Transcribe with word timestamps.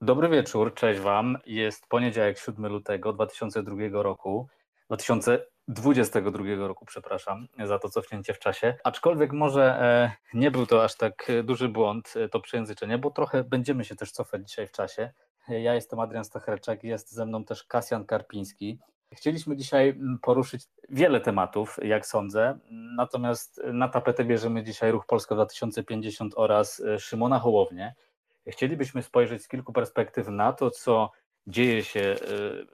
Dobry 0.00 0.28
wieczór, 0.28 0.74
cześć 0.74 1.00
Wam. 1.00 1.38
Jest 1.46 1.86
poniedziałek 1.88 2.38
7 2.38 2.66
lutego 2.66 3.12
2002 3.12 4.02
roku. 4.02 4.48
2022 5.68 6.66
roku, 6.66 6.84
przepraszam 6.84 7.48
za 7.64 7.78
to 7.78 7.88
cofnięcie 7.88 8.34
w 8.34 8.38
czasie. 8.38 8.74
Aczkolwiek 8.84 9.32
może 9.32 9.62
e, 9.64 10.12
nie 10.34 10.50
był 10.50 10.66
to 10.66 10.84
aż 10.84 10.96
tak 10.96 11.32
duży 11.44 11.68
błąd, 11.68 12.14
e, 12.16 12.28
to 12.28 12.40
przejęzyczenie, 12.40 12.98
bo 12.98 13.10
trochę 13.10 13.44
będziemy 13.44 13.84
się 13.84 13.96
też 13.96 14.12
cofać 14.12 14.48
dzisiaj 14.48 14.66
w 14.66 14.72
czasie. 14.72 15.10
Ja 15.48 15.74
jestem 15.74 16.00
Adrian 16.00 16.24
Stachreczek, 16.24 16.84
jest 16.84 17.12
ze 17.12 17.26
mną 17.26 17.44
też 17.44 17.64
Kasjan 17.64 18.04
Karpiński. 18.04 18.78
Chcieliśmy 19.12 19.56
dzisiaj 19.56 19.98
poruszyć 20.22 20.64
wiele 20.88 21.20
tematów, 21.20 21.76
jak 21.82 22.06
sądzę, 22.06 22.58
natomiast 22.96 23.60
na 23.72 23.88
tapetę 23.88 24.24
bierzemy 24.24 24.62
dzisiaj 24.62 24.92
Ruch 24.92 25.06
Polska 25.06 25.34
2050 25.34 26.34
oraz 26.36 26.80
e, 26.80 26.98
Szymona 26.98 27.38
Hołownię. 27.38 27.94
Chcielibyśmy 28.48 29.02
spojrzeć 29.02 29.42
z 29.42 29.48
kilku 29.48 29.72
perspektyw 29.72 30.28
na 30.28 30.52
to, 30.52 30.70
co 30.70 31.10
dzieje 31.46 31.84
się 31.84 32.00
e, 32.00 32.16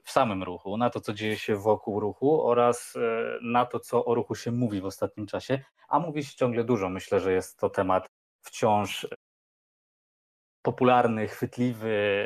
w 0.03 0.11
samym 0.11 0.43
ruchu, 0.43 0.77
na 0.77 0.89
to, 0.89 1.01
co 1.01 1.13
dzieje 1.13 1.37
się 1.37 1.55
wokół 1.55 1.99
ruchu 1.99 2.47
oraz 2.47 2.95
e, 2.95 2.99
na 3.41 3.65
to, 3.65 3.79
co 3.79 4.05
o 4.05 4.15
ruchu 4.15 4.35
się 4.35 4.51
mówi 4.51 4.81
w 4.81 4.85
ostatnim 4.85 5.27
czasie, 5.27 5.59
a 5.89 5.99
mówi 5.99 6.23
się 6.23 6.35
ciągle 6.35 6.63
dużo. 6.63 6.89
Myślę, 6.89 7.19
że 7.19 7.33
jest 7.33 7.59
to 7.59 7.69
temat 7.69 8.05
wciąż 8.41 9.07
popularny, 10.61 11.27
chwytliwy, 11.27 12.25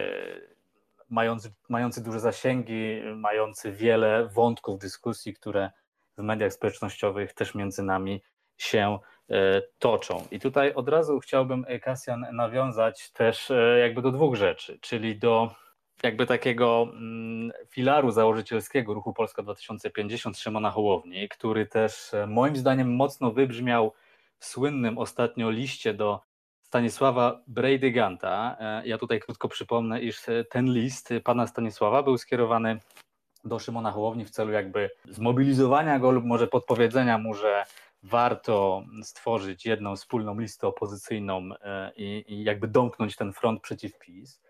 mający, 1.09 1.53
mający 1.69 2.03
duże 2.03 2.19
zasięgi, 2.19 3.01
mający 3.15 3.71
wiele 3.71 4.27
wątków 4.27 4.79
dyskusji, 4.79 5.33
które 5.33 5.71
w 6.17 6.21
mediach 6.21 6.53
społecznościowych 6.53 7.33
też 7.33 7.55
między 7.55 7.83
nami 7.83 8.21
się 8.57 8.99
e, 9.29 9.61
toczą. 9.79 10.27
I 10.31 10.39
tutaj 10.39 10.73
od 10.73 10.89
razu 10.89 11.19
chciałbym, 11.19 11.65
Kasjan, 11.81 12.25
nawiązać 12.31 13.11
też 13.11 13.51
jakby 13.79 14.01
do 14.01 14.11
dwóch 14.11 14.35
rzeczy, 14.35 14.79
czyli 14.81 15.19
do 15.19 15.55
jakby 16.03 16.25
takiego 16.25 16.87
mm, 16.93 17.51
filaru 17.69 18.11
założycielskiego 18.11 18.93
ruchu 18.93 19.13
Polska 19.13 19.43
2050 19.43 20.37
Szymona 20.37 20.71
Hołowni, 20.71 21.29
który 21.29 21.65
też 21.65 22.13
e, 22.13 22.27
moim 22.27 22.55
zdaniem 22.55 22.95
mocno 22.95 23.31
wybrzmiał 23.31 23.93
w 24.39 24.45
słynnym 24.45 24.97
ostatnio 24.97 25.49
liście 25.49 25.93
do 25.93 26.21
Stanisława 26.61 27.41
Brejdyganta. 27.47 28.57
E, 28.59 28.87
ja 28.87 28.97
tutaj 28.97 29.19
krótko 29.19 29.47
przypomnę, 29.47 30.01
iż 30.01 30.21
ten 30.49 30.73
list 30.73 31.09
pana 31.23 31.47
Stanisława 31.47 32.03
był 32.03 32.17
skierowany 32.17 32.79
do 33.43 33.59
Szymona 33.59 33.91
Hołowni 33.91 34.25
w 34.25 34.29
celu 34.29 34.51
jakby 34.51 34.89
zmobilizowania 35.09 35.99
go 35.99 36.11
lub 36.11 36.25
może 36.25 36.47
podpowiedzenia 36.47 37.17
mu, 37.17 37.33
że 37.33 37.65
warto 38.03 38.83
stworzyć 39.03 39.65
jedną 39.65 39.95
wspólną 39.95 40.39
listę 40.39 40.67
opozycyjną 40.67 41.49
e, 41.61 41.91
i, 41.95 42.25
i 42.27 42.43
jakby 42.43 42.67
domknąć 42.67 43.15
ten 43.15 43.33
front 43.33 43.61
przeciw 43.61 43.99
PiS. 43.99 44.41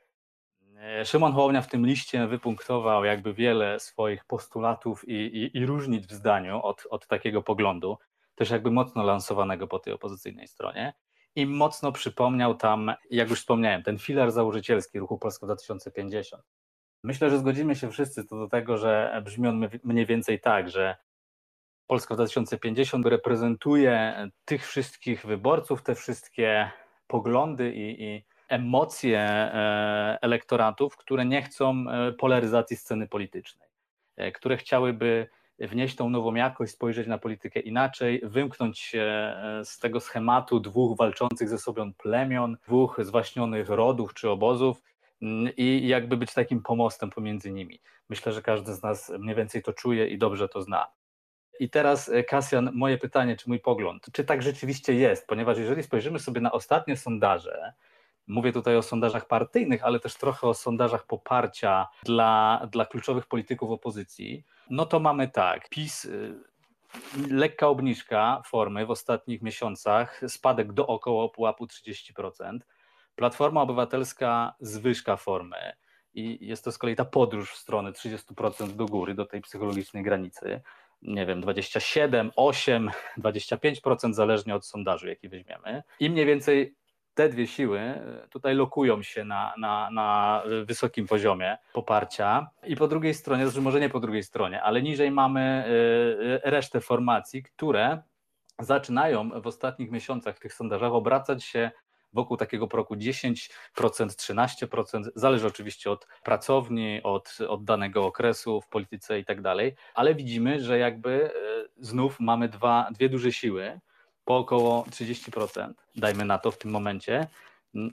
E, 0.81 1.05
Szymon 1.05 1.33
Hołownia 1.33 1.61
w 1.61 1.67
tym 1.67 1.85
liście 1.85 2.27
wypunktował 2.27 3.05
jakby 3.05 3.33
wiele 3.33 3.79
swoich 3.79 4.25
postulatów 4.25 5.09
i, 5.09 5.13
i, 5.13 5.57
i 5.57 5.65
różnic 5.65 6.07
w 6.07 6.11
zdaniu 6.11 6.61
od, 6.63 6.87
od 6.89 7.07
takiego 7.07 7.43
poglądu, 7.43 7.97
też 8.35 8.49
jakby 8.49 8.71
mocno 8.71 9.03
lansowanego 9.03 9.67
po 9.67 9.79
tej 9.79 9.93
opozycyjnej 9.93 10.47
stronie. 10.47 10.93
I 11.35 11.45
mocno 11.45 11.91
przypomniał 11.91 12.55
tam, 12.55 12.93
jak 13.09 13.29
już 13.29 13.39
wspomniałem, 13.39 13.83
ten 13.83 13.97
filar 13.97 14.31
założycielski 14.31 14.99
ruchu 14.99 15.17
Polska 15.17 15.45
2050. 15.45 16.43
Myślę, 17.03 17.29
że 17.29 17.39
zgodzimy 17.39 17.75
się 17.75 17.91
wszyscy 17.91 18.25
co 18.25 18.37
do 18.37 18.47
tego, 18.47 18.77
że 18.77 19.21
brzmi 19.25 19.47
on 19.47 19.69
mniej 19.83 20.05
więcej 20.05 20.39
tak, 20.39 20.69
że 20.69 20.95
Polska 21.87 22.15
2050 22.15 23.05
reprezentuje 23.05 24.15
tych 24.45 24.67
wszystkich 24.67 25.25
wyborców, 25.25 25.83
te 25.83 25.95
wszystkie 25.95 26.71
poglądy 27.07 27.73
i, 27.73 28.03
i 28.03 28.25
emocje 28.47 29.19
e, 29.19 30.17
elektoratów, 30.21 30.97
które 30.97 31.25
nie 31.25 31.41
chcą 31.41 31.85
e, 31.89 32.11
polaryzacji 32.11 32.77
sceny 32.77 33.07
politycznej, 33.07 33.69
e, 34.15 34.31
które 34.31 34.57
chciałyby 34.57 35.27
wnieść 35.59 35.95
tą 35.95 36.09
nową 36.09 36.35
jakość, 36.35 36.71
spojrzeć 36.71 37.07
na 37.07 37.17
politykę 37.17 37.59
inaczej, 37.59 38.21
wymknąć 38.23 38.79
się 38.79 39.35
z 39.63 39.79
tego 39.79 39.99
schematu 39.99 40.59
dwóch 40.59 40.97
walczących 40.97 41.49
ze 41.49 41.57
sobą 41.57 41.93
plemion, 41.93 42.57
dwóch 42.67 42.99
zwaśnionych 43.01 43.69
rodów 43.69 44.13
czy 44.13 44.29
obozów 44.29 44.83
mm, 45.21 45.53
i 45.57 45.87
jakby 45.87 46.17
być 46.17 46.33
takim 46.33 46.61
pomostem 46.61 47.09
pomiędzy 47.09 47.51
nimi. 47.51 47.79
Myślę, 48.09 48.31
że 48.31 48.41
każdy 48.41 48.73
z 48.73 48.83
nas 48.83 49.11
mniej 49.19 49.35
więcej 49.35 49.63
to 49.63 49.73
czuje 49.73 50.07
i 50.07 50.17
dobrze 50.17 50.49
to 50.49 50.61
zna. 50.61 50.87
I 51.59 51.69
teraz, 51.69 52.11
Kasjan, 52.27 52.69
moje 52.73 52.97
pytanie, 52.97 53.35
czy 53.35 53.49
mój 53.49 53.59
pogląd, 53.59 54.05
czy 54.13 54.23
tak 54.23 54.41
rzeczywiście 54.41 54.93
jest? 54.93 55.27
Ponieważ 55.27 55.57
jeżeli 55.57 55.83
spojrzymy 55.83 56.19
sobie 56.19 56.41
na 56.41 56.51
ostatnie 56.51 56.97
sondaże, 56.97 57.73
Mówię 58.27 58.51
tutaj 58.51 58.75
o 58.75 58.81
sondażach 58.81 59.27
partyjnych, 59.27 59.83
ale 59.83 59.99
też 59.99 60.15
trochę 60.15 60.47
o 60.47 60.53
sondażach 60.53 61.05
poparcia 61.05 61.87
dla, 62.03 62.67
dla 62.71 62.85
kluczowych 62.85 63.25
polityków 63.25 63.71
opozycji. 63.71 64.43
No 64.69 64.85
to 64.85 64.99
mamy 64.99 65.27
tak, 65.27 65.69
PiS 65.69 66.05
y, 66.05 66.35
lekka 67.29 67.67
obniżka 67.67 68.41
formy 68.45 68.85
w 68.85 68.91
ostatnich 68.91 69.41
miesiącach, 69.41 70.21
spadek 70.27 70.73
do 70.73 70.87
około 70.87 71.29
pułapu 71.29 71.65
30%. 71.65 72.59
Platforma 73.15 73.61
Obywatelska 73.61 74.55
zwyżka 74.59 75.17
formy 75.17 75.73
i 76.13 76.47
jest 76.47 76.63
to 76.63 76.71
z 76.71 76.77
kolei 76.77 76.95
ta 76.95 77.05
podróż 77.05 77.51
w 77.51 77.57
stronę 77.57 77.91
30% 77.91 78.67
do 78.67 78.85
góry, 78.85 79.13
do 79.13 79.25
tej 79.25 79.41
psychologicznej 79.41 80.03
granicy. 80.03 80.61
Nie 81.01 81.25
wiem, 81.25 81.41
27, 81.41 82.31
8, 82.35 82.91
25%, 83.17 84.13
zależnie 84.13 84.55
od 84.55 84.65
sondażu, 84.65 85.07
jaki 85.07 85.29
weźmiemy. 85.29 85.83
I 85.99 86.09
mniej 86.09 86.25
więcej 86.25 86.75
te 87.17 87.29
dwie 87.29 87.47
siły 87.47 87.79
e, 87.79 88.27
tutaj 88.29 88.55
lokują 88.55 89.01
się 89.03 89.25
na, 89.25 89.53
na, 89.57 89.89
na 89.91 90.41
wysokim 90.65 91.07
poziomie 91.07 91.57
poparcia. 91.73 92.49
I 92.67 92.75
po 92.75 92.87
drugiej 92.87 93.13
stronie, 93.13 93.45
znaczy 93.45 93.61
może 93.61 93.79
nie 93.79 93.89
po 93.89 93.99
drugiej 93.99 94.23
stronie, 94.23 94.61
ale 94.61 94.81
niżej 94.81 95.11
mamy 95.11 95.41
e, 96.43 96.51
resztę 96.51 96.81
formacji, 96.81 97.43
które 97.43 98.01
zaczynają 98.59 99.41
w 99.41 99.47
ostatnich 99.47 99.91
miesiącach 99.91 100.37
w 100.37 100.39
tych 100.39 100.53
sondażach 100.53 100.93
obracać 100.93 101.43
się 101.43 101.71
wokół 102.13 102.37
takiego 102.37 102.67
progu 102.67 102.95
10%, 102.95 103.49
13%, 103.75 105.03
zależy 105.15 105.47
oczywiście 105.47 105.91
od 105.91 106.07
pracowni, 106.23 107.03
od, 107.03 107.37
od 107.47 107.63
danego 107.63 108.05
okresu 108.05 108.61
w 108.61 108.67
polityce 108.67 109.19
i 109.19 109.25
tak 109.25 109.41
dalej, 109.41 109.75
ale 109.95 110.15
widzimy, 110.15 110.59
że 110.59 110.77
jakby 110.77 111.25
e, 111.25 111.31
znów 111.79 112.19
mamy 112.19 112.49
dwa, 112.49 112.89
dwie 112.91 113.09
duże 113.09 113.31
siły, 113.31 113.79
po 114.27 114.37
około 114.37 114.83
30%, 114.83 115.73
dajmy 115.95 116.25
na 116.25 116.37
to 116.37 116.51
w 116.51 116.57
tym 116.57 116.71
momencie, 116.71 117.27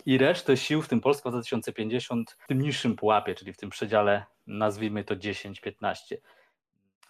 i 0.07 0.19
resztę 0.19 0.57
sił, 0.57 0.83
w 0.83 0.89
tym 0.89 1.01
Polska 1.01 1.31
2050, 1.31 2.37
w 2.41 2.47
tym 2.47 2.63
niższym 2.63 2.97
pułapie, 2.97 3.35
czyli 3.35 3.53
w 3.53 3.57
tym 3.57 3.71
przedziale, 3.71 4.25
nazwijmy 4.47 5.05
to 5.05 5.17
10-15. 5.17 6.15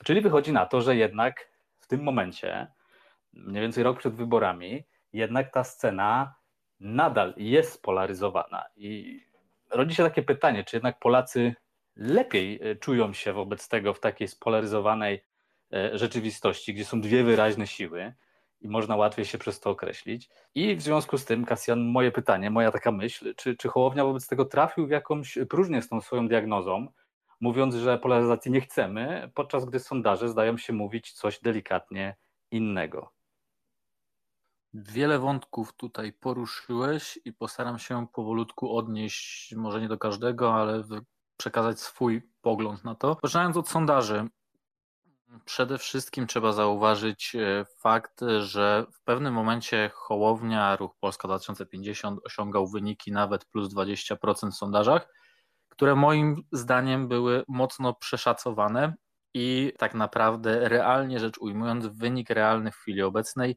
Czyli 0.05 0.21
wychodzi 0.21 0.53
na 0.53 0.67
to, 0.67 0.81
że 0.81 0.97
jednak 0.97 1.49
w 1.79 1.87
tym 1.87 2.03
momencie, 2.03 2.67
mniej 3.33 3.63
więcej 3.63 3.85
rok 3.85 3.99
przed 3.99 4.15
wyborami, 4.15 4.85
jednak 5.13 5.53
ta 5.53 5.65
scena 5.65 6.35
nadal 6.81 7.35
jest 7.37 7.73
spolaryzowana. 7.73 8.65
I 8.77 9.21
rodzi 9.71 9.95
się 9.95 10.03
takie 10.03 10.23
pytanie, 10.23 10.65
czy 10.65 10.77
jednak 10.77 10.99
Polacy 10.99 11.55
lepiej 11.97 12.61
e, 12.63 12.77
czują 12.77 13.13
się 13.13 13.33
wobec 13.33 13.69
tego 13.69 13.95
w 13.95 14.01
takiej 14.01 14.29
spolaryzowanej 14.29 15.25
e, 15.73 15.99
rzeczywistości, 15.99 16.75
gdzie 16.75 16.85
są 16.85 17.01
dwie 17.01 17.25
wyraźne 17.25 17.67
siły, 17.67 18.15
i 18.65 18.69
można 18.69 18.97
łatwiej 18.97 19.25
się 19.25 19.39
przez 19.39 19.61
to 19.61 19.71
określić. 19.71 20.31
I 20.55 20.77
w 20.77 20.83
związku 20.83 21.19
z 21.19 21.25
tym, 21.25 21.45
Kasjan, 21.45 21.85
moje 21.85 22.13
pytanie, 22.13 22.51
moja 22.51 22.73
taka 22.73 22.93
myśl, 22.93 23.35
czy, 23.37 23.57
czy 23.57 23.69
Hołownia 23.69 24.05
wobec 24.05 24.29
tego 24.29 24.45
trafił 24.45 24.87
w 24.87 24.91
jakąś 24.91 25.39
próżnię 25.49 25.83
z 25.83 25.89
tą 25.89 26.01
swoją 26.01 26.29
diagnozą, 26.29 26.89
mówiąc, 27.41 27.75
że 27.75 27.99
polaryzacji 27.99 28.53
nie 28.53 28.61
chcemy, 28.61 29.31
podczas 29.35 29.65
gdy 29.65 29.81
sondaże 29.81 30.29
zdają 30.29 30.59
się 30.59 30.73
mówić 30.73 31.13
coś 31.13 31.41
delikatnie 31.41 32.17
innego. 32.51 33.13
Wiele 34.75 35.19
wątków 35.19 35.73
tutaj 35.73 36.13
poruszyłeś 36.13 37.19
i 37.25 37.33
postaram 37.33 37.79
się 37.79 38.07
powolutku 38.13 38.77
odnieść, 38.77 39.55
może 39.57 39.81
nie 39.81 39.89
do 39.89 39.99
każdego, 39.99 40.55
ale 40.55 40.83
przekazać 41.37 41.81
swój 41.81 42.23
pogląd 42.43 42.85
na 42.85 42.95
to. 42.95 43.17
Zaczynając 43.23 43.57
od 43.57 43.69
sondaży, 43.69 44.29
Przede 45.45 45.79
wszystkim 45.79 46.27
trzeba 46.27 46.53
zauważyć 46.53 47.35
e, 47.37 47.65
fakt, 47.65 48.21
że 48.41 48.87
w 48.93 49.03
pewnym 49.03 49.35
momencie 49.35 49.91
Hołownia, 49.95 50.77
Ruch 50.77 50.97
Polska 51.01 51.29
2050 51.29 52.21
osiągał 52.25 52.69
wyniki 52.69 53.13
nawet 53.13 53.45
plus 53.45 53.75
20% 53.75 54.51
w 54.51 54.55
sondażach, 54.55 55.09
które 55.69 55.95
moim 55.95 56.43
zdaniem 56.53 57.09
były 57.09 57.45
mocno 57.49 57.95
przeszacowane 57.95 58.95
i 59.35 59.73
tak 59.79 59.95
naprawdę 59.95 60.69
realnie 60.69 61.21
rzecz 61.21 61.39
ujmując 61.39 61.87
wynik 61.87 62.31
realny 62.31 62.71
w 62.73 62.77
chwili 62.77 63.03
obecnej 63.03 63.57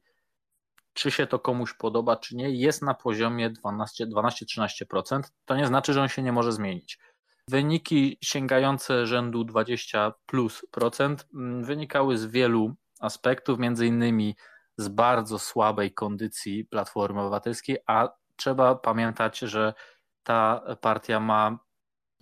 czy 0.98 1.10
się 1.10 1.26
to 1.26 1.38
komuś 1.38 1.74
podoba, 1.74 2.16
czy 2.16 2.36
nie, 2.36 2.50
jest 2.50 2.82
na 2.82 2.94
poziomie 2.94 3.50
12-13%. 3.50 5.22
To 5.44 5.56
nie 5.56 5.66
znaczy, 5.66 5.92
że 5.92 6.02
on 6.02 6.08
się 6.08 6.22
nie 6.22 6.32
może 6.32 6.52
zmienić. 6.52 6.98
Wyniki 7.48 8.18
sięgające 8.22 9.06
rzędu 9.06 9.44
20 9.44 10.12
plus 10.26 10.66
procent 10.70 11.26
mm, 11.34 11.64
wynikały 11.64 12.18
z 12.18 12.26
wielu 12.26 12.74
aspektów, 13.00 13.58
między 13.58 13.86
innymi 13.86 14.36
z 14.76 14.88
bardzo 14.88 15.38
słabej 15.38 15.92
kondycji 15.92 16.64
Platformy 16.64 17.20
Obywatelskiej, 17.20 17.78
a 17.86 18.08
trzeba 18.36 18.74
pamiętać, 18.74 19.38
że 19.38 19.74
ta 20.22 20.62
partia 20.80 21.20
ma 21.20 21.58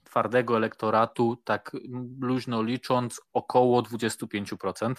twardego 0.05 0.57
elektoratu, 0.57 1.37
tak 1.45 1.77
luźno 2.21 2.63
licząc, 2.63 3.21
około 3.33 3.83
25%, 3.83 4.95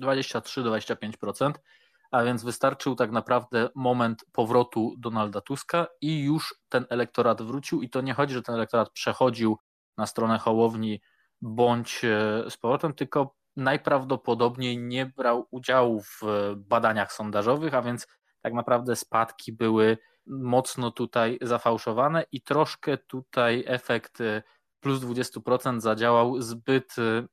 23-25%, 0.00 1.52
a 2.10 2.24
więc 2.24 2.44
wystarczył 2.44 2.94
tak 2.94 3.10
naprawdę 3.10 3.68
moment 3.74 4.24
powrotu 4.32 4.94
Donalda 4.98 5.40
Tuska 5.40 5.86
i 6.00 6.24
już 6.24 6.54
ten 6.68 6.86
elektorat 6.90 7.42
wrócił 7.42 7.82
i 7.82 7.90
to 7.90 8.00
nie 8.00 8.14
chodzi, 8.14 8.34
że 8.34 8.42
ten 8.42 8.54
elektorat 8.54 8.90
przechodził 8.90 9.58
na 9.96 10.06
stronę 10.06 10.38
Hołowni 10.38 11.00
bądź 11.40 12.04
e, 12.04 12.44
z 12.50 12.56
powrotem, 12.56 12.94
tylko 12.94 13.34
najprawdopodobniej 13.56 14.78
nie 14.78 15.06
brał 15.06 15.46
udziału 15.50 16.02
w 16.02 16.22
badaniach 16.56 17.12
sondażowych, 17.12 17.74
a 17.74 17.82
więc 17.82 18.06
tak 18.42 18.54
naprawdę 18.54 18.96
spadki 18.96 19.52
były 19.52 19.98
mocno 20.26 20.90
tutaj 20.90 21.38
zafałszowane 21.42 22.24
i 22.32 22.40
troszkę 22.40 22.98
tutaj 22.98 23.64
efekt 23.66 24.20
e, 24.20 24.42
plus 24.80 25.00
20% 25.00 25.80
zadziałał 25.80 26.42
zbyt, 26.42 26.96
e, 26.98 27.26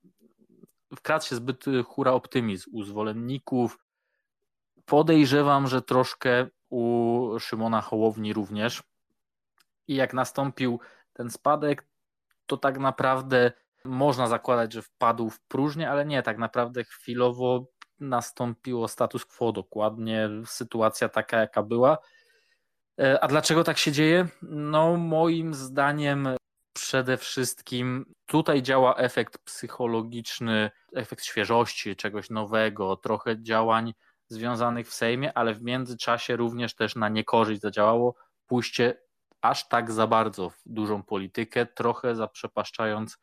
wkradł 0.96 1.26
się 1.26 1.36
zbyt 1.36 1.66
hura 1.86 2.12
optymizm 2.12 2.70
u 2.74 2.84
zwolenników. 2.84 3.78
Podejrzewam, 4.86 5.68
że 5.68 5.82
troszkę 5.82 6.48
u 6.70 7.40
Szymona 7.40 7.82
Hołowni 7.82 8.34
również. 8.34 8.84
I 9.88 9.96
jak 9.96 10.14
nastąpił 10.14 10.80
ten 11.14 11.30
spadek, 11.30 11.88
to 12.46 12.58
tak 12.58 12.80
naprawdę 12.80 13.52
można 13.86 14.28
zakładać, 14.28 14.74
że 14.74 14.82
wpadł 14.82 15.30
w 15.30 15.42
próżnię, 15.42 15.90
ale 15.90 16.06
nie, 16.06 16.24
tak 16.24 16.38
naprawdę 16.38 16.84
chwilowo 16.84 17.66
nastąpiło 18.00 18.88
status 18.88 19.26
quo, 19.26 19.52
dokładnie 19.52 20.30
sytuacja 20.46 21.10
taka, 21.10 21.40
jaka 21.40 21.64
była. 21.64 21.98
E, 23.00 23.24
a 23.24 23.28
dlaczego 23.28 23.64
tak 23.64 23.78
się 23.78 23.92
dzieje? 23.92 24.28
No, 24.42 24.98
moim 24.98 25.54
zdaniem 25.54 26.30
przede 26.74 27.18
wszystkim 27.18 28.14
tutaj 28.26 28.62
działa 28.62 28.96
efekt 28.96 29.38
psychologiczny, 29.38 30.72
efekt 30.96 31.26
świeżości, 31.26 31.96
czegoś 31.96 32.30
nowego, 32.30 32.96
trochę 32.96 33.44
działań 33.44 33.94
związanych 34.34 34.88
w 34.88 34.94
Sejmie, 34.94 35.38
ale 35.38 35.54
w 35.54 35.62
międzyczasie 35.62 36.36
również 36.36 36.76
też 36.76 36.96
na 36.96 37.10
niekorzyść 37.10 37.62
zadziałało 37.62 38.16
pójście 38.48 39.04
aż 39.42 39.68
tak 39.68 39.92
za 39.92 40.08
bardzo 40.08 40.50
w 40.50 40.62
dużą 40.66 41.04
politykę, 41.04 41.66
trochę 41.66 42.16
zaprzepaszczając 42.16 43.18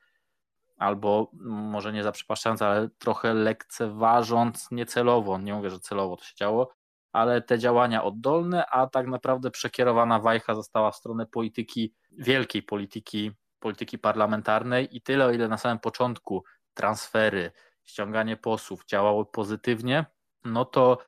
albo 0.77 1.31
może 1.43 1.93
nie 1.93 2.03
zaprzepaszczając, 2.03 2.63
ale 2.63 2.89
trochę 2.99 3.35
lekceważąc 3.35 4.71
niecelowo, 4.71 5.39
nie 5.39 5.55
mówię, 5.55 5.71
że 5.71 5.81
celowo 5.81 6.17
to 6.17 6.25
się 6.25 6.35
działo, 6.37 6.73
ale 7.13 7.43
te 7.43 7.59
działania 7.59 8.05
oddolne, 8.05 8.67
a 8.67 8.87
tak 8.87 9.07
naprawdę 9.07 9.51
przekierowana 9.51 10.19
wajcha 10.19 10.55
została 10.55 10.91
w 10.91 10.97
stronę 10.97 11.27
polityki, 11.27 11.95
wielkiej 12.11 12.63
polityki, 12.63 13.33
polityki 13.59 13.99
parlamentarnej 13.99 14.97
i 14.97 15.03
tyle, 15.03 15.27
o 15.27 15.31
ile 15.31 15.49
na 15.49 15.59
samym 15.59 15.79
początku 15.79 16.45
transfery, 16.75 17.53
ściąganie 17.85 18.37
posłów 18.37 18.85
działały 18.87 19.27
pozytywnie, 19.27 20.05
no 20.45 20.65
to 20.65 20.99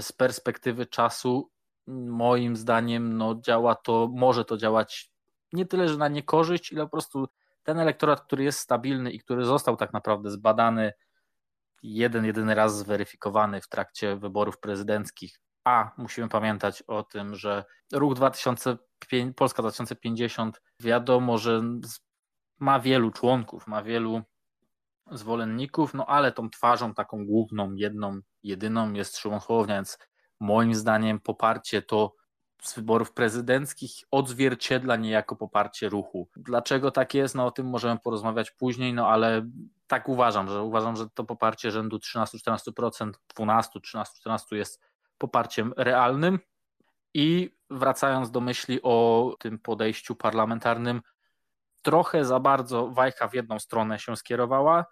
z 0.00 0.12
perspektywy 0.12 0.86
czasu 0.86 1.50
moim 2.06 2.56
zdaniem 2.56 3.16
no 3.16 3.34
działa 3.34 3.74
to, 3.74 4.10
może 4.14 4.44
to 4.44 4.56
działać 4.56 5.10
nie 5.52 5.66
tyle, 5.66 5.88
że 5.88 5.96
na 5.96 6.08
niekorzyść, 6.08 6.72
ile 6.72 6.84
po 6.84 6.90
prostu 6.90 7.28
ten 7.62 7.78
elektorat, 7.78 8.20
który 8.20 8.44
jest 8.44 8.58
stabilny 8.58 9.10
i 9.10 9.18
który 9.18 9.44
został 9.44 9.76
tak 9.76 9.92
naprawdę 9.92 10.30
zbadany 10.30 10.92
jeden, 11.82 12.24
jedyny 12.24 12.54
raz 12.54 12.78
zweryfikowany 12.78 13.60
w 13.60 13.68
trakcie 13.68 14.16
wyborów 14.16 14.58
prezydenckich, 14.58 15.40
a 15.64 15.90
musimy 15.96 16.28
pamiętać 16.28 16.82
o 16.82 17.02
tym, 17.02 17.34
że 17.34 17.64
ruch 17.92 18.14
2005, 18.14 19.36
Polska 19.36 19.62
2050 19.62 20.62
wiadomo, 20.80 21.38
że 21.38 21.62
ma 22.58 22.80
wielu 22.80 23.10
członków, 23.10 23.66
ma 23.66 23.82
wielu 23.82 24.22
zwolenników, 25.10 25.94
no 25.94 26.06
ale 26.06 26.32
tą 26.32 26.50
twarzą 26.50 26.94
taką 26.94 27.26
główną, 27.26 27.74
jedną, 27.74 28.20
jedyną 28.42 28.92
jest 28.92 29.18
Szymon 29.18 29.40
Hołownia, 29.40 29.74
więc 29.74 29.98
moim 30.40 30.74
zdaniem 30.74 31.20
poparcie 31.20 31.82
to 31.82 32.14
z 32.62 32.74
wyborów 32.74 33.12
prezydenckich 33.12 33.92
odzwierciedla 34.10 34.96
niejako 34.96 35.36
poparcie 35.36 35.88
ruchu. 35.88 36.28
Dlaczego 36.36 36.90
tak 36.90 37.14
jest? 37.14 37.34
No 37.34 37.46
o 37.46 37.50
tym 37.50 37.66
możemy 37.66 38.00
porozmawiać 38.00 38.50
później, 38.50 38.94
no 38.94 39.08
ale 39.08 39.46
tak 39.86 40.08
uważam, 40.08 40.48
że 40.48 40.62
uważam, 40.62 40.96
że 40.96 41.10
to 41.14 41.24
poparcie 41.24 41.70
rzędu 41.70 41.96
13-14%, 41.96 43.12
12, 43.34 43.80
13, 43.80 44.14
14 44.20 44.56
jest 44.56 44.80
poparciem 45.18 45.74
realnym. 45.76 46.38
I 47.14 47.56
wracając 47.70 48.30
do 48.30 48.40
myśli 48.40 48.80
o 48.82 49.36
tym 49.38 49.58
podejściu 49.58 50.16
parlamentarnym, 50.16 51.02
trochę 51.82 52.24
za 52.24 52.40
bardzo 52.40 52.88
wajcha 52.88 53.28
w 53.28 53.34
jedną 53.34 53.58
stronę 53.58 53.98
się 53.98 54.16
skierowała 54.16 54.86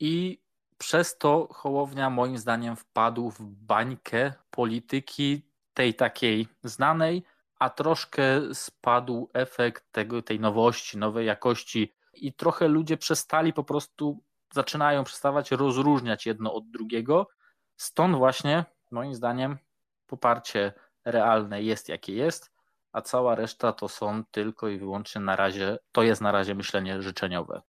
i 0.00 0.42
przez 0.78 1.18
to 1.18 1.48
Hołownia 1.50 2.10
moim 2.10 2.38
zdaniem 2.38 2.76
wpadł 2.76 3.30
w 3.30 3.40
bańkę 3.40 4.32
polityki 4.50 5.42
tej 5.74 5.94
takiej 5.94 6.48
znanej, 6.62 7.22
a 7.58 7.70
troszkę 7.70 8.54
spadł 8.54 9.30
efekt 9.32 9.92
tego, 9.92 10.22
tej 10.22 10.40
nowości, 10.40 10.98
nowej 10.98 11.26
jakości 11.26 11.94
i 12.14 12.32
trochę 12.32 12.68
ludzie 12.68 12.96
przestali 12.96 13.52
po 13.52 13.64
prostu, 13.64 14.22
zaczynają 14.54 15.04
przestawać 15.04 15.50
rozróżniać 15.50 16.26
jedno 16.26 16.54
od 16.54 16.70
drugiego. 16.70 17.28
Stąd 17.76 18.16
właśnie, 18.16 18.64
moim 18.90 19.14
zdaniem, 19.14 19.58
poparcie 20.06 20.72
realne 21.04 21.62
jest 21.62 21.88
jakie 21.88 22.14
jest, 22.14 22.52
a 22.92 23.02
cała 23.02 23.34
reszta 23.34 23.72
to 23.72 23.88
są 23.88 24.24
tylko 24.24 24.68
i 24.68 24.78
wyłącznie 24.78 25.20
na 25.20 25.36
razie, 25.36 25.78
to 25.92 26.02
jest 26.02 26.20
na 26.20 26.32
razie 26.32 26.54
myślenie 26.54 27.02
życzeniowe. 27.02 27.62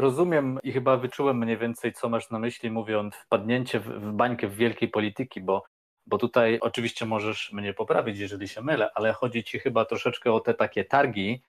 Rozumiem 0.00 0.58
i 0.62 0.72
chyba 0.72 0.96
wyczułem 0.96 1.38
mniej 1.38 1.58
więcej, 1.58 1.92
co 1.92 2.08
masz 2.08 2.30
na 2.30 2.38
myśli, 2.38 2.70
mówiąc 2.70 3.14
wpadnięcie 3.14 3.80
w, 3.80 4.12
bańkę 4.12 4.48
w 4.48 4.56
wielkiej 4.56 4.88
polityki, 4.88 5.40
bo 5.40 5.62
bo 6.06 6.18
tutaj 6.18 6.58
oczywiście 6.60 7.06
możesz 7.06 7.52
mnie 7.52 7.74
poprawić, 7.74 8.18
jeżeli 8.18 8.48
się 8.48 8.62
mylę, 8.62 8.90
ale 8.94 9.12
chodzi 9.12 9.44
ci 9.44 9.58
chyba 9.58 9.84
troszeczkę 9.84 10.32
o 10.32 10.40
te 10.40 10.54
takie 10.54 10.84
targi 10.84 11.42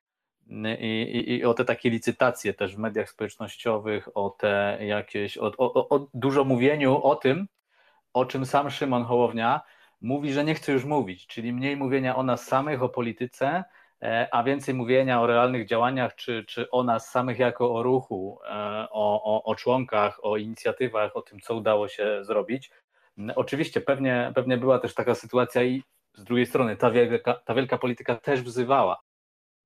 i, 0.80 1.02
i, 1.02 1.32
i 1.32 1.46
o 1.46 1.54
te 1.54 1.66
takie 1.66 1.90
licytacje 1.90 2.54
też 2.54 2.76
w 2.76 2.80
mediach 2.80 3.10
społecznościowych, 3.10 4.18
o 4.18 4.30
te 4.30 4.78
jakieś, 4.82 5.38
o, 5.38 5.52
o, 5.58 5.90
o 5.90 6.08
dużo 6.14 6.44
mówieniu 6.44 7.02
o 7.04 7.16
tym, 7.16 7.48
o 8.14 8.26
czym 8.26 8.46
sam 8.46 8.70
Szymon 8.70 9.04
Hołownia 9.04 9.62
mówi, 10.02 10.34
że 10.34 10.44
nie 10.44 10.56
chce 10.56 10.72
już 10.72 10.86
mówić, 10.86 11.28
czyli 11.28 11.54
mniej 11.54 11.78
mówienia 11.78 12.16
o 12.16 12.24
nas 12.24 12.48
samych, 12.48 12.84
o 12.84 12.90
polityce, 12.90 13.64
a 14.32 14.44
więcej 14.44 14.74
mówienia 14.74 15.22
o 15.22 15.28
realnych 15.28 15.68
działaniach, 15.68 16.16
czy, 16.16 16.46
czy 16.48 16.72
o 16.72 16.84
nas 16.84 17.10
samych 17.10 17.40
jako 17.40 17.76
o 17.76 17.84
ruchu, 17.84 18.40
e, 18.46 18.52
o, 18.92 19.24
o, 19.24 19.44
o 19.44 19.56
członkach, 19.56 20.20
o 20.26 20.38
inicjatywach, 20.38 21.16
o 21.16 21.22
tym, 21.22 21.40
co 21.40 21.56
udało 21.56 21.88
się 21.88 22.24
zrobić. 22.24 22.72
Oczywiście 23.36 23.82
pewnie, 23.82 24.32
pewnie 24.36 24.58
była 24.58 24.80
też 24.80 24.94
taka 24.94 25.16
sytuacja 25.16 25.64
i 25.64 25.84
z 26.14 26.24
drugiej 26.24 26.46
strony 26.46 26.78
ta 26.78 26.92
wielka, 26.92 27.34
ta 27.34 27.54
wielka 27.54 27.78
polityka 27.78 28.16
też 28.16 28.42
wzywała, 28.42 29.02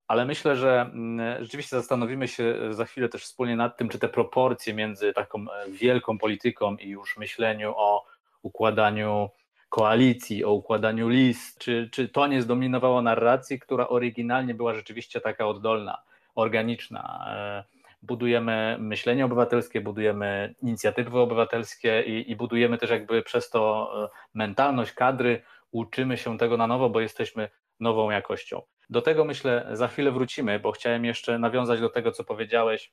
ale 0.10 0.26
myślę, 0.26 0.56
że 0.56 0.82
mm, 0.82 1.44
rzeczywiście 1.44 1.76
zastanowimy 1.76 2.28
się 2.28 2.74
za 2.74 2.86
chwilę 2.86 3.10
też 3.10 3.24
wspólnie 3.24 3.56
nad 3.56 3.78
tym, 3.78 3.90
czy 3.90 4.00
te 4.00 4.10
proporcje 4.10 4.74
między 4.74 5.14
taką 5.14 5.40
e, 5.40 5.72
wielką 5.72 6.18
polityką 6.18 6.76
i 6.76 6.90
już 6.90 7.18
myśleniu 7.18 7.74
o 7.76 8.06
układaniu 8.42 9.30
koalicji, 9.70 10.46
o 10.46 10.54
układaniu 10.54 11.10
list, 11.10 11.60
czy, 11.60 11.90
czy 11.92 12.10
to 12.10 12.28
nie 12.28 12.42
zdominowało 12.42 13.02
narracji, 13.02 13.60
która 13.60 13.88
oryginalnie 13.88 14.54
była 14.54 14.74
rzeczywiście 14.74 15.22
taka 15.22 15.48
oddolna, 15.48 15.98
organiczna. 16.36 17.26
E, 17.28 17.64
budujemy 18.02 18.78
myślenie 18.80 19.26
obywatelskie, 19.26 19.82
budujemy 19.82 20.56
inicjatywy 20.62 21.20
obywatelskie 21.20 22.02
i, 22.02 22.32
i 22.32 22.36
budujemy 22.36 22.78
też 22.78 22.90
jakby 22.90 23.24
przez 23.24 23.50
to 23.50 23.92
e, 24.04 24.10
mentalność 24.34 24.92
kadry, 24.92 25.42
uczymy 25.72 26.18
się 26.18 26.38
tego 26.38 26.58
na 26.58 26.68
nowo, 26.68 26.90
bo 26.90 27.00
jesteśmy 27.00 27.50
nową 27.80 28.10
jakością. 28.10 28.62
Do 28.90 29.02
tego 29.02 29.26
myślę 29.26 29.70
za 29.74 29.88
chwilę 29.88 30.12
wrócimy, 30.12 30.60
bo 30.60 30.72
chciałem 30.72 31.06
jeszcze 31.06 31.40
nawiązać 31.40 31.80
do 31.80 31.90
tego, 31.90 32.12
co 32.12 32.24
powiedziałeś 32.24 32.92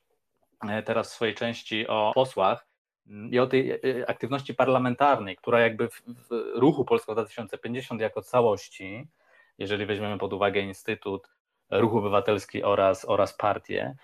e, 0.69 0.83
teraz 0.83 1.11
w 1.11 1.13
swojej 1.15 1.35
części 1.35 1.87
o 1.87 2.11
posłach 2.15 2.66
i 3.31 3.39
o 3.39 3.47
tej 3.47 3.71
e, 3.71 3.79
aktywności 4.07 4.55
parlamentarnej, 4.55 5.35
która 5.35 5.59
jakby 5.59 5.89
w, 5.89 6.01
w 6.29 6.29
ruchu 6.55 6.85
Polska 6.85 7.13
2050 7.13 8.01
jako 8.01 8.21
całości, 8.21 9.07
jeżeli 9.57 9.85
weźmiemy 9.85 10.17
pod 10.17 10.33
uwagę 10.33 10.61
Instytut, 10.61 11.27
Ruch 11.71 11.95
Obywatelski 11.95 12.63
oraz, 12.63 13.05
oraz 13.05 13.33
partię, 13.33 13.95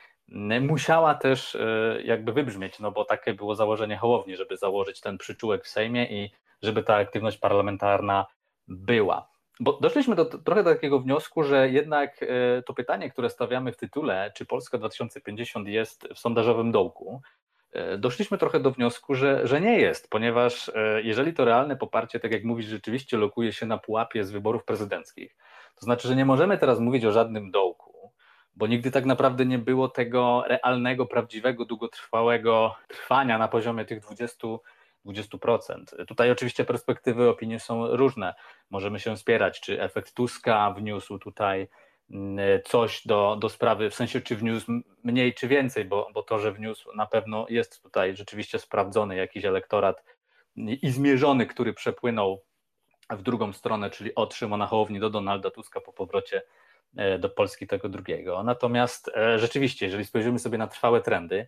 musiała 0.62 1.16
też 1.16 1.56
e, 1.56 2.02
jakby 2.04 2.34
wybrzmieć, 2.34 2.80
no 2.80 2.92
bo 2.92 3.06
takie 3.06 3.34
było 3.34 3.56
założenie 3.56 3.98
Hołowni, 3.98 4.36
żeby 4.36 4.58
założyć 4.58 5.02
ten 5.02 5.18
przyczółek 5.18 5.66
w 5.66 5.68
Sejmie 5.68 6.06
i 6.06 6.32
żeby 6.62 6.84
ta 6.84 6.96
aktywność 6.96 7.38
parlamentarna 7.38 8.26
była. 8.68 9.34
Bo 9.60 9.80
doszliśmy 9.82 10.16
do, 10.16 10.26
trochę 10.26 10.64
do 10.64 10.74
takiego 10.74 11.00
wniosku, 11.00 11.44
że 11.44 11.70
jednak 11.70 12.24
e, 12.24 12.62
to 12.62 12.74
pytanie, 12.74 13.10
które 13.10 13.30
stawiamy 13.30 13.72
w 13.72 13.78
tytule, 13.78 14.32
czy 14.36 14.46
Polska 14.46 14.78
2050 14.78 15.68
jest 15.68 16.08
w 16.16 16.20
sondażowym 16.20 16.72
dołku, 16.72 17.22
e, 17.22 17.43
doszliśmy 17.98 18.38
trochę 18.38 18.60
do 18.60 18.72
wniosku, 18.72 19.16
że, 19.16 19.48
że 19.48 19.62
nie 19.62 19.80
jest, 19.80 20.10
ponieważ 20.10 20.70
e, 20.76 21.02
jeżeli 21.02 21.34
to 21.34 21.46
realne 21.46 21.76
poparcie, 21.76 22.20
tak 22.20 22.32
jak 22.32 22.44
mówisz, 22.44 22.66
rzeczywiście 22.66 23.18
lokuje 23.18 23.54
się 23.54 23.66
na 23.66 23.78
pułapie 23.78 24.24
z 24.24 24.32
wyborów 24.32 24.66
prezydenckich, 24.66 25.36
to 25.76 25.86
znaczy, 25.86 26.08
że 26.08 26.16
nie 26.16 26.26
możemy 26.26 26.58
teraz 26.58 26.80
mówić 26.80 27.06
o 27.06 27.12
żadnym 27.12 27.52
dołku, 27.52 28.12
bo 28.56 28.68
nigdy 28.68 28.92
tak 28.92 29.06
naprawdę 29.06 29.46
nie 29.46 29.60
było 29.60 29.88
tego 29.88 30.44
realnego, 30.48 31.06
prawdziwego, 31.06 31.66
długotrwałego 31.66 32.76
trwania 32.88 33.38
na 33.38 33.48
poziomie 33.48 33.86
tych 33.86 34.00
20 34.00 34.48
20%. 35.06 36.06
Tutaj 36.08 36.32
oczywiście 36.32 36.66
perspektywy 36.66 37.30
opinie 37.30 37.60
są 37.60 37.96
różne. 37.96 38.34
Możemy 38.70 39.00
się 39.00 39.18
spierać, 39.18 39.62
czy 39.62 39.82
efekt 39.82 40.14
Tuska 40.14 40.72
wniósł 40.72 41.20
tutaj 41.20 41.68
coś 42.66 43.08
do, 43.08 43.38
do 43.42 43.50
sprawy, 43.50 43.90
w 43.90 43.96
sensie 43.96 44.22
czy 44.22 44.36
wniósł 44.36 44.72
mniej 45.04 45.34
czy 45.34 45.48
więcej, 45.48 45.86
bo, 45.86 46.10
bo 46.14 46.24
to, 46.24 46.40
że 46.40 46.52
wniósł 46.52 46.96
na 46.96 47.06
pewno 47.06 47.46
jest 47.50 47.84
tutaj 47.84 48.16
rzeczywiście 48.16 48.60
sprawdzony 48.60 49.16
jakiś 49.16 49.46
elektorat 49.46 50.04
i 50.56 50.90
zmierzony, 50.90 51.46
który 51.46 51.74
przepłynął 51.74 52.42
w 53.10 53.22
drugą 53.22 53.54
stronę, 53.54 53.90
czyli 53.90 54.16
od 54.16 54.34
Szymona 54.34 54.68
Hołowni 54.68 55.00
do 55.00 55.10
Donalda 55.10 55.52
Tuska 55.52 55.82
po 55.82 55.94
powrocie 55.94 56.42
e, 56.98 57.20
do 57.20 57.30
Polski 57.30 57.68
tego 57.68 57.90
drugiego. 57.90 58.44
Natomiast 58.44 59.12
e, 59.16 59.40
rzeczywiście, 59.40 59.86
jeżeli 59.86 60.06
spojrzymy 60.06 60.40
sobie 60.40 60.58
na 60.58 60.68
trwałe 60.68 61.02
trendy, 61.02 61.48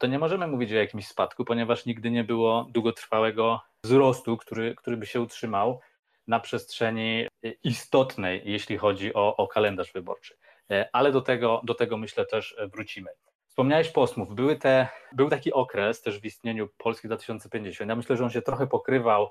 to 0.00 0.06
nie 0.06 0.18
możemy 0.18 0.46
mówić 0.46 0.72
o 0.72 0.76
jakimś 0.76 1.08
spadku, 1.08 1.44
ponieważ 1.44 1.86
nigdy 1.86 2.10
nie 2.10 2.24
było 2.24 2.66
długotrwałego 2.70 3.60
wzrostu, 3.84 4.36
który, 4.36 4.74
który 4.74 4.96
by 4.96 5.06
się 5.06 5.20
utrzymał 5.20 5.80
na 6.26 6.40
przestrzeni 6.40 7.26
istotnej, 7.64 8.42
jeśli 8.44 8.78
chodzi 8.78 9.14
o, 9.14 9.36
o 9.36 9.48
kalendarz 9.48 9.92
wyborczy. 9.92 10.36
E, 10.70 10.88
ale 10.92 11.12
do 11.12 11.20
tego, 11.20 11.60
do 11.64 11.74
tego 11.74 11.96
myślę 11.96 12.26
też 12.26 12.56
wrócimy. 12.72 13.10
Wspomniałeś 13.46 13.88
posmów. 13.88 14.34
Były 14.34 14.56
te, 14.56 14.88
był 15.12 15.30
taki 15.30 15.52
okres 15.52 16.02
też 16.02 16.20
w 16.20 16.24
istnieniu 16.24 16.68
Polski 16.78 17.08
2050. 17.08 17.88
Ja 17.88 17.96
myślę, 17.96 18.16
że 18.16 18.24
on 18.24 18.30
się 18.30 18.42
trochę 18.42 18.66
pokrywał 18.66 19.30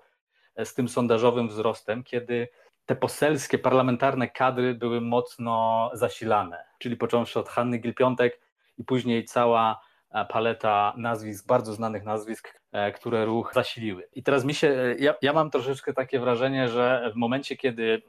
z 0.63 0.73
tym 0.73 0.89
sondażowym 0.89 1.47
wzrostem, 1.47 2.03
kiedy 2.03 2.47
te 2.85 2.95
poselskie, 2.95 3.57
parlamentarne 3.57 4.29
kadry 4.29 4.73
były 4.73 5.01
mocno 5.01 5.89
zasilane, 5.93 6.63
czyli 6.79 6.97
począwszy 6.97 7.39
od 7.39 7.49
Hanny 7.49 7.79
Gil-Piątek 7.79 8.31
i 8.77 8.83
później 8.83 9.25
cała 9.25 9.81
E, 9.81 9.90
paleta 10.29 10.93
nazwisk, 10.97 11.47
bardzo 11.47 11.73
znanych 11.73 12.03
nazwisk, 12.03 12.59
e, 12.71 12.91
które 12.91 13.25
ruch 13.25 13.51
zasiliły. 13.53 14.07
I 14.13 14.23
teraz 14.23 14.45
mi 14.45 14.53
się, 14.53 14.67
e, 14.67 14.95
ja, 14.99 15.13
ja 15.21 15.33
mam 15.33 15.51
troszeczkę 15.51 15.93
takie 15.93 16.19
wrażenie, 16.19 16.69
że 16.69 17.11
w 17.13 17.15
momencie, 17.15 17.57
kiedy 17.57 18.01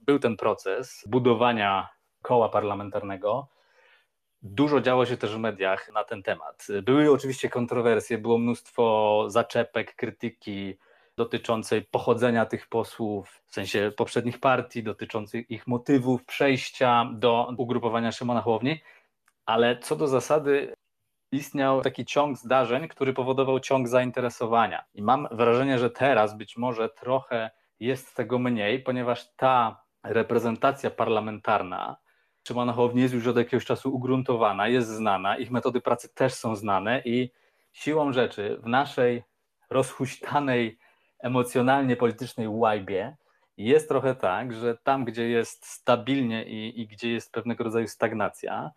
był 0.00 0.18
ten 0.18 0.36
proces 0.36 1.04
budowania 1.08 1.88
koła 2.22 2.48
parlamentarnego, 2.48 3.48
Dużo 4.42 4.80
działo 4.80 5.06
się 5.06 5.16
też 5.16 5.34
w 5.34 5.38
mediach 5.38 5.92
na 5.92 6.04
ten 6.04 6.22
temat. 6.22 6.66
Były 6.82 7.12
oczywiście 7.12 7.48
kontrowersje, 7.48 8.18
było 8.18 8.38
mnóstwo 8.38 9.24
zaczepek, 9.28 9.94
krytyki 9.94 10.78
dotyczącej 11.16 11.82
pochodzenia 11.82 12.46
tych 12.46 12.68
posłów, 12.68 13.42
w 13.46 13.54
sensie 13.54 13.92
poprzednich 13.96 14.40
partii, 14.40 14.82
dotyczących 14.82 15.50
ich 15.50 15.66
motywów 15.66 16.24
przejścia 16.24 17.10
do 17.14 17.54
ugrupowania 17.58 18.12
Szymona 18.12 18.40
Hołowni, 18.40 18.80
ale 19.46 19.78
co 19.78 19.96
do 19.96 20.08
zasady 20.08 20.74
istniał 21.32 21.82
taki 21.82 22.04
ciąg 22.04 22.38
zdarzeń, 22.38 22.88
który 22.88 23.12
powodował 23.12 23.60
ciąg 23.60 23.88
zainteresowania. 23.88 24.84
I 24.94 25.02
mam 25.02 25.28
wrażenie, 25.30 25.78
że 25.78 25.90
teraz 25.90 26.36
być 26.36 26.56
może 26.56 26.88
trochę 26.88 27.50
jest 27.80 28.16
tego 28.16 28.38
mniej, 28.38 28.82
ponieważ 28.82 29.34
ta 29.36 29.82
reprezentacja 30.02 30.90
parlamentarna 30.90 31.96
Szymona 32.48 32.72
Hołowni 32.72 33.02
jest 33.02 33.14
już 33.14 33.26
od 33.26 33.36
jakiegoś 33.36 33.64
czasu 33.64 33.94
ugruntowana, 33.94 34.68
jest 34.68 34.88
znana, 34.88 35.36
ich 35.36 35.50
metody 35.50 35.80
pracy 35.80 36.08
też 36.14 36.34
są 36.34 36.56
znane 36.56 37.02
i 37.04 37.30
siłą 37.72 38.12
rzeczy 38.12 38.58
w 38.62 38.66
naszej 38.66 39.22
rozhuśtanej 39.70 40.78
emocjonalnie 41.18 41.96
politycznej 41.96 42.48
łajbie 42.48 43.16
jest 43.56 43.88
trochę 43.88 44.14
tak, 44.14 44.52
że 44.52 44.76
tam, 44.76 45.04
gdzie 45.04 45.28
jest 45.28 45.66
stabilnie 45.66 46.44
i, 46.44 46.80
i 46.80 46.86
gdzie 46.86 47.12
jest 47.12 47.32
pewnego 47.32 47.64
rodzaju 47.64 47.88
stagnacja, 47.88 48.70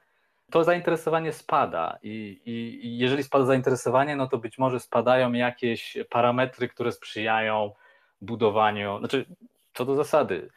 to 0.53 0.63
zainteresowanie 0.63 1.33
spada 1.33 1.97
i, 2.03 2.41
i, 2.45 2.87
i, 2.87 2.97
jeżeli 2.97 3.23
spada 3.23 3.45
zainteresowanie, 3.45 4.15
no 4.15 4.27
to 4.27 4.37
być 4.37 4.57
może 4.57 4.79
spadają 4.79 5.33
jakieś 5.33 5.97
parametry, 6.09 6.69
które 6.69 6.91
sprzyjają 6.91 7.71
budowaniu, 8.21 8.99
znaczy 8.99 9.25
co 9.73 9.85
do 9.85 9.95
zasady, 9.95 10.49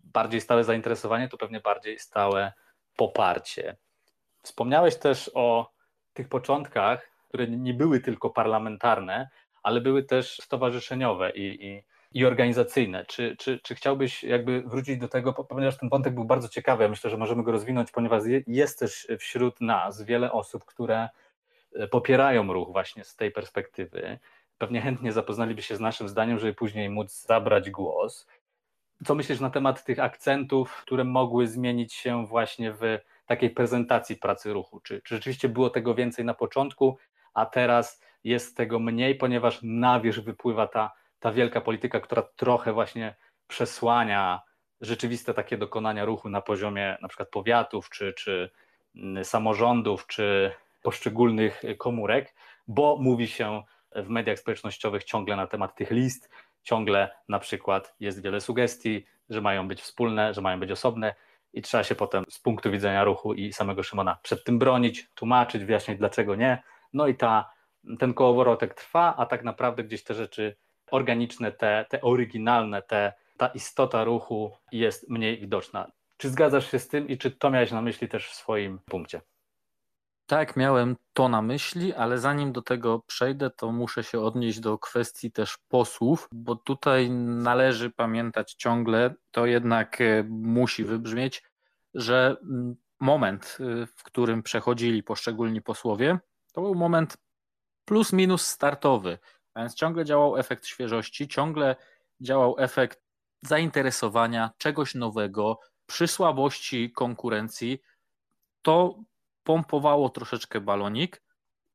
bardziej 0.00 0.40
stałe 0.40 0.64
zainteresowanie 0.64 1.28
to 1.28 1.36
pewnie 1.36 1.60
bardziej 1.60 1.98
stałe 1.98 2.52
poparcie. 2.96 3.76
Wspomniałeś 4.42 4.96
też 4.96 5.30
o 5.34 5.70
tych 6.12 6.28
początkach, 6.28 7.10
które 7.28 7.46
nie 7.48 7.74
były 7.74 8.00
tylko 8.00 8.30
parlamentarne, 8.30 9.30
ale 9.62 9.80
były 9.80 10.02
też 10.02 10.36
stowarzyszeniowe 10.36 11.30
i, 11.30 11.66
i 11.66 11.82
i 12.12 12.24
organizacyjne. 12.24 13.04
Czy, 13.04 13.36
czy, 13.36 13.60
czy 13.62 13.74
chciałbyś 13.74 14.24
jakby 14.24 14.62
wrócić 14.62 14.98
do 14.98 15.08
tego, 15.08 15.32
ponieważ 15.32 15.78
ten 15.78 15.88
wątek 15.88 16.14
był 16.14 16.24
bardzo 16.24 16.48
ciekawy, 16.48 16.82
ja 16.82 16.88
myślę, 16.88 17.10
że 17.10 17.16
możemy 17.16 17.42
go 17.42 17.52
rozwinąć, 17.52 17.90
ponieważ 17.90 18.22
jest 18.46 18.78
też 18.78 19.08
wśród 19.18 19.60
nas 19.60 20.02
wiele 20.02 20.32
osób, 20.32 20.64
które 20.64 21.08
e, 21.74 21.88
popierają 21.88 22.52
ruch 22.52 22.72
właśnie 22.72 23.04
z 23.04 23.16
tej 23.16 23.30
perspektywy. 23.30 24.18
Pewnie 24.58 24.80
chętnie 24.80 25.12
zapoznaliby 25.12 25.62
się 25.62 25.76
z 25.76 25.80
naszym 25.80 26.08
zdaniem, 26.08 26.38
żeby 26.38 26.54
później 26.54 26.90
móc 26.90 27.26
zabrać 27.26 27.70
głos. 27.70 28.26
Co 29.04 29.14
myślisz 29.14 29.40
na 29.40 29.50
temat 29.50 29.84
tych 29.84 29.98
akcentów, 29.98 30.82
które 30.82 31.04
mogły 31.04 31.46
zmienić 31.46 31.94
się 31.94 32.26
właśnie 32.26 32.72
w 32.72 32.98
takiej 33.26 33.50
prezentacji 33.50 34.16
pracy 34.16 34.52
ruchu? 34.52 34.80
Czy, 34.80 35.02
czy 35.02 35.14
rzeczywiście 35.14 35.48
było 35.48 35.70
tego 35.70 35.94
więcej 35.94 36.24
na 36.24 36.34
początku, 36.34 36.98
a 37.34 37.46
teraz 37.46 38.00
jest 38.24 38.56
tego 38.56 38.78
mniej, 38.78 39.14
ponieważ 39.14 39.60
na 39.62 40.00
wierzch 40.00 40.20
wypływa 40.24 40.66
ta 40.66 40.92
ta 41.20 41.32
wielka 41.32 41.60
polityka, 41.60 42.00
która 42.00 42.22
trochę 42.22 42.72
właśnie 42.72 43.14
przesłania 43.46 44.40
rzeczywiste 44.80 45.34
takie 45.34 45.58
dokonania 45.58 46.04
ruchu 46.04 46.28
na 46.28 46.40
poziomie 46.40 46.98
na 47.02 47.08
przykład 47.08 47.28
powiatów, 47.28 47.90
czy, 47.90 48.12
czy 48.12 48.50
mm, 48.96 49.24
samorządów, 49.24 50.06
czy 50.06 50.52
poszczególnych 50.82 51.62
komórek, 51.78 52.34
bo 52.68 52.96
mówi 53.00 53.28
się 53.28 53.62
w 53.96 54.08
mediach 54.08 54.38
społecznościowych 54.38 55.04
ciągle 55.04 55.36
na 55.36 55.46
temat 55.46 55.74
tych 55.74 55.90
list, 55.90 56.30
ciągle 56.62 57.10
na 57.28 57.38
przykład 57.38 57.94
jest 58.00 58.22
wiele 58.22 58.40
sugestii, 58.40 59.06
że 59.30 59.40
mają 59.40 59.68
być 59.68 59.82
wspólne, 59.82 60.34
że 60.34 60.40
mają 60.40 60.60
być 60.60 60.70
osobne 60.70 61.14
i 61.52 61.62
trzeba 61.62 61.84
się 61.84 61.94
potem 61.94 62.24
z 62.28 62.38
punktu 62.38 62.70
widzenia 62.70 63.04
ruchu 63.04 63.34
i 63.34 63.52
samego 63.52 63.82
Szymona 63.82 64.18
przed 64.22 64.44
tym 64.44 64.58
bronić, 64.58 65.08
tłumaczyć, 65.14 65.64
wyjaśniać 65.64 65.98
dlaczego 65.98 66.34
nie. 66.34 66.62
No 66.92 67.06
i 67.06 67.14
ta, 67.14 67.50
ten 67.98 68.14
kołowrotek 68.14 68.74
trwa, 68.74 69.14
a 69.16 69.26
tak 69.26 69.44
naprawdę 69.44 69.84
gdzieś 69.84 70.04
te 70.04 70.14
rzeczy 70.14 70.56
organiczne, 70.90 71.52
te, 71.52 71.86
te 71.88 72.00
oryginalne, 72.00 72.82
te, 72.82 73.12
ta 73.36 73.46
istota 73.46 74.04
ruchu 74.04 74.52
jest 74.72 75.10
mniej 75.10 75.38
widoczna. 75.38 75.90
Czy 76.16 76.30
zgadzasz 76.30 76.70
się 76.70 76.78
z 76.78 76.88
tym 76.88 77.08
i 77.08 77.18
czy 77.18 77.30
to 77.30 77.50
miałeś 77.50 77.70
na 77.70 77.82
myśli 77.82 78.08
też 78.08 78.28
w 78.28 78.34
swoim 78.34 78.78
punkcie? 78.78 79.20
Tak, 80.26 80.56
miałem 80.56 80.96
to 81.12 81.28
na 81.28 81.42
myśli, 81.42 81.94
ale 81.94 82.18
zanim 82.18 82.52
do 82.52 82.62
tego 82.62 83.02
przejdę, 83.06 83.50
to 83.50 83.72
muszę 83.72 84.04
się 84.04 84.20
odnieść 84.20 84.60
do 84.60 84.78
kwestii 84.78 85.32
też 85.32 85.58
posłów, 85.68 86.28
bo 86.32 86.56
tutaj 86.56 87.10
należy 87.10 87.90
pamiętać 87.90 88.54
ciągle, 88.54 89.14
to 89.30 89.46
jednak 89.46 90.00
e, 90.00 90.24
musi 90.28 90.84
wybrzmieć, 90.84 91.42
że 91.94 92.36
mm, 92.42 92.76
moment, 93.00 93.58
e, 93.60 93.86
w 93.86 94.02
którym 94.02 94.42
przechodzili 94.42 95.02
poszczególni 95.02 95.62
posłowie, 95.62 96.18
to 96.52 96.60
był 96.60 96.74
moment 96.74 97.16
plus 97.84 98.12
minus 98.12 98.46
startowy. 98.46 99.18
A 99.54 99.60
więc 99.60 99.74
ciągle 99.74 100.04
działał 100.04 100.36
efekt 100.36 100.66
świeżości, 100.66 101.28
ciągle 101.28 101.76
działał 102.20 102.54
efekt 102.58 103.02
zainteresowania, 103.42 104.50
czegoś 104.58 104.94
nowego, 104.94 105.60
przy 105.86 106.06
słabości 106.08 106.92
konkurencji. 106.92 107.82
To 108.62 108.98
pompowało 109.44 110.08
troszeczkę 110.08 110.60
balonik 110.60 111.22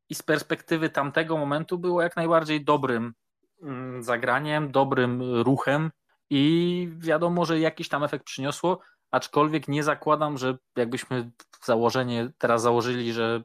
i 0.09 0.15
z 0.15 0.23
perspektywy 0.23 0.89
tamtego 0.89 1.37
momentu 1.37 1.77
było 1.77 2.01
jak 2.01 2.15
najbardziej 2.15 2.63
dobrym 2.65 3.13
mm, 3.61 4.03
zagraniem, 4.03 4.71
dobrym 4.71 5.41
ruchem 5.41 5.91
i 6.29 6.89
wiadomo, 6.97 7.45
że 7.45 7.59
jakiś 7.59 7.89
tam 7.89 8.03
efekt 8.03 8.25
przyniosło, 8.25 8.79
aczkolwiek 9.11 9.67
nie 9.67 9.83
zakładam, 9.83 10.37
że 10.37 10.57
jakbyśmy 10.75 11.31
założenie 11.63 12.31
teraz 12.37 12.61
założyli, 12.61 13.13
że 13.13 13.43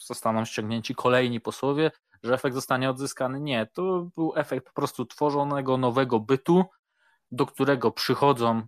zostaną 0.00 0.44
ściągnięci 0.44 0.94
kolejni 0.94 1.40
posłowie, 1.40 1.90
że 2.24 2.34
efekt 2.34 2.54
zostanie 2.54 2.90
odzyskany. 2.90 3.40
Nie, 3.40 3.66
to 3.66 4.10
był 4.16 4.32
efekt 4.36 4.66
po 4.66 4.72
prostu 4.72 5.06
tworzonego 5.06 5.76
nowego 5.76 6.20
bytu, 6.20 6.64
do 7.30 7.46
którego 7.46 7.90
przychodzą 7.90 8.66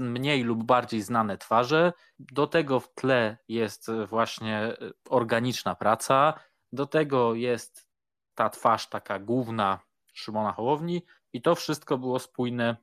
mniej 0.00 0.42
lub 0.42 0.64
bardziej 0.64 1.02
znane 1.02 1.38
twarze. 1.38 1.92
Do 2.18 2.46
tego 2.46 2.80
w 2.80 2.94
tle 2.94 3.38
jest 3.48 3.90
właśnie 4.08 4.76
organiczna 5.08 5.74
praca, 5.74 6.34
do 6.72 6.86
tego 6.86 7.34
jest 7.34 7.88
ta 8.34 8.50
twarz 8.50 8.88
taka 8.88 9.18
główna 9.18 9.80
Szymona 10.12 10.52
Hołowni 10.52 11.02
i 11.32 11.42
to 11.42 11.54
wszystko 11.54 11.98
było 11.98 12.18
spójne 12.18 12.76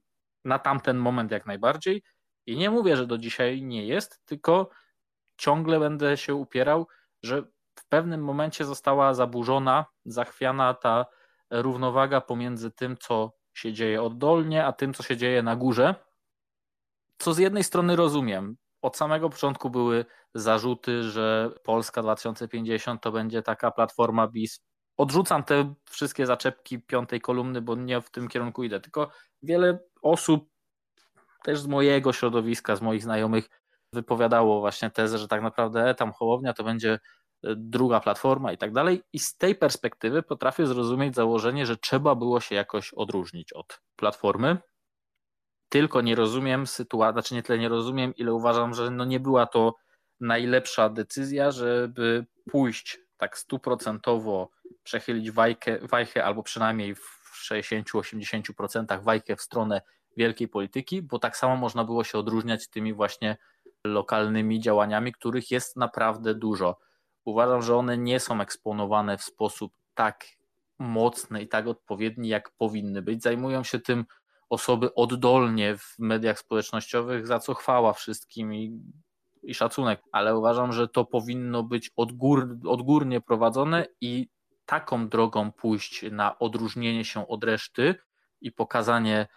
na 0.46 0.60
tamten 0.60 0.98
moment 0.98 1.32
jak 1.32 1.46
najbardziej. 1.46 2.04
I 2.46 2.58
nie 2.58 2.70
mówię, 2.70 2.98
że 2.98 3.08
do 3.08 3.18
dzisiaj 3.18 3.62
nie 3.62 3.88
jest, 3.88 4.25
tylko 4.25 4.70
ciągle 5.38 5.80
będę 5.80 6.18
się 6.18 6.36
upierał, 6.36 6.88
że 7.24 7.44
pewnym 7.96 8.24
momencie 8.24 8.66
została 8.66 9.14
zaburzona, 9.14 9.86
zachwiana 10.06 10.74
ta 10.74 11.06
równowaga 11.50 12.22
pomiędzy 12.22 12.72
tym, 12.72 12.98
co 12.98 13.32
się 13.54 13.74
dzieje 13.74 14.04
oddolnie, 14.04 14.66
a 14.66 14.74
tym, 14.74 14.94
co 14.94 15.04
się 15.04 15.18
dzieje 15.18 15.44
na 15.44 15.56
górze. 15.56 15.96
Co 17.18 17.34
z 17.34 17.38
jednej 17.38 17.64
strony 17.64 17.96
rozumiem. 17.96 18.58
Od 18.82 18.98
samego 18.98 19.30
początku 19.30 19.70
były 19.70 20.06
zarzuty, 20.34 21.04
że 21.04 21.52
Polska 21.64 22.02
2050 22.02 23.02
to 23.02 23.12
będzie 23.12 23.42
taka 23.42 23.72
platforma 23.72 24.28
BIS. 24.28 24.60
Odrzucam 24.98 25.44
te 25.44 25.74
wszystkie 25.90 26.25
zaczepki 26.25 26.80
piątej 26.80 27.22
kolumny, 27.22 27.62
bo 27.62 27.75
nie 27.75 28.02
w 28.02 28.10
tym 28.10 28.28
kierunku 28.28 28.64
idę. 28.64 28.80
Tylko 28.80 29.10
wiele 29.44 29.80
osób, 30.02 30.50
też 31.44 31.60
z 31.60 31.68
mojego 31.68 32.14
środowiska, 32.14 32.75
z 32.75 32.82
moich 32.82 33.04
znajomych, 33.04 33.50
wypowiadało 33.94 34.60
właśnie 34.60 34.90
tezę, 34.90 35.18
że 35.18 35.28
tak 35.28 35.42
naprawdę 35.42 35.96
tam 35.96 36.12
Hołownia 36.14 36.54
to 36.54 36.64
będzie 36.64 36.94
e, 36.94 37.00
druga 37.56 38.00
platforma 38.00 38.52
i 38.52 38.58
tak 38.58 38.74
dalej. 38.74 39.02
I 39.14 39.20
z 39.20 39.38
tej 39.38 39.56
perspektywy 39.56 40.24
potrafię 40.24 40.68
zrozumieć 40.68 41.16
założenie, 41.16 41.66
że 41.66 41.78
trzeba 41.78 42.16
było 42.16 42.40
się 42.40 42.56
jakoś 42.56 42.94
odróżnić 42.94 43.54
od 43.54 43.82
platformy. 43.96 44.58
Tylko 45.70 46.02
nie 46.02 46.16
rozumiem 46.16 46.68
sytuacji, 46.68 47.14
znaczy 47.14 47.34
nie 47.34 47.44
tyle 47.44 47.60
nie 47.60 47.70
rozumiem, 47.70 48.16
ile 48.16 48.34
uważam, 48.34 48.74
że 48.74 48.92
no 48.92 49.06
nie 49.06 49.20
była 49.20 49.46
to 49.46 49.75
najlepsza 50.20 50.90
decyzja, 50.90 51.52
żeby 51.52 52.25
pójść 52.52 53.00
tak 53.18 53.38
stuprocentowo, 53.38 54.50
przechylić 54.84 55.32
wajkę, 55.32 55.80
wajchę 55.82 56.25
albo 56.25 56.44
przynajmniej 56.44 56.96
w 56.96 57.25
60-80% 57.52 59.04
wajkę 59.04 59.36
w 59.36 59.42
stronę 59.42 59.82
wielkiej 60.18 60.48
polityki, 60.48 61.02
bo 61.02 61.20
tak 61.20 61.38
samo 61.38 61.56
można 61.56 61.84
było 61.84 62.04
się 62.04 62.18
odróżniać 62.18 62.70
tymi 62.70 62.94
właśnie 62.94 63.38
lokalnymi 63.86 64.60
działaniami, 64.60 65.14
których 65.14 65.52
jest 65.52 65.75
naprawdę 65.75 66.36
dużo. 66.36 66.78
Uważam, 67.25 67.62
że 67.62 67.75
one 67.75 67.98
nie 67.98 68.20
są 68.20 68.41
eksponowane 68.41 69.17
w 69.17 69.24
sposób 69.24 69.74
tak 69.94 70.25
mocny 70.79 71.41
i 71.41 71.48
tak 71.48 71.67
odpowiedni, 71.67 72.29
jak 72.29 72.51
powinny 72.51 73.01
być. 73.01 73.24
Zajmują 73.24 73.63
się 73.63 73.79
tym 73.79 74.05
osoby 74.50 74.94
oddolnie 74.94 75.77
w 75.77 75.96
mediach 76.00 76.39
społecznościowych, 76.39 77.27
za 77.27 77.39
co 77.39 77.53
chwała 77.53 77.94
wszystkim 77.94 78.53
i, 78.53 78.79
i 79.44 79.53
szacunek, 79.53 80.01
ale 80.12 80.38
uważam, 80.38 80.74
że 80.74 80.88
to 80.88 81.05
powinno 81.05 81.63
być 81.63 81.91
odgór, 81.96 82.58
odgórnie 82.67 83.22
prowadzone 83.22 83.86
i 84.01 84.27
taką 84.65 85.10
drogą 85.10 85.51
pójść 85.51 86.05
na 86.12 86.39
odróżnienie 86.39 87.05
się 87.05 87.27
od 87.27 87.44
reszty 87.44 87.96
i 88.41 88.51
pokazanie 88.51 89.27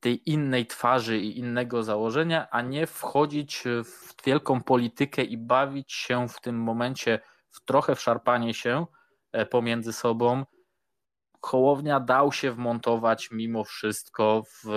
tej 0.00 0.30
innej 0.30 0.66
twarzy 0.66 1.18
i 1.18 1.38
innego 1.38 1.82
założenia, 1.82 2.50
a 2.50 2.62
nie 2.62 2.86
wchodzić 2.86 3.64
w 3.84 4.24
wielką 4.24 4.62
politykę 4.62 5.22
i 5.22 5.38
bawić 5.38 5.92
się 5.92 6.28
w 6.28 6.40
tym 6.40 6.56
momencie 6.56 7.20
w 7.52 7.64
trochę 7.64 7.94
wszarpanie 7.94 8.54
się 8.54 8.86
e, 9.32 9.46
pomiędzy 9.46 9.92
sobą. 9.92 10.44
Hołownia 11.42 12.00
dał 12.00 12.32
się 12.32 12.52
wmontować 12.52 13.28
mimo 13.30 13.64
wszystko 13.64 14.42
w 14.64 14.68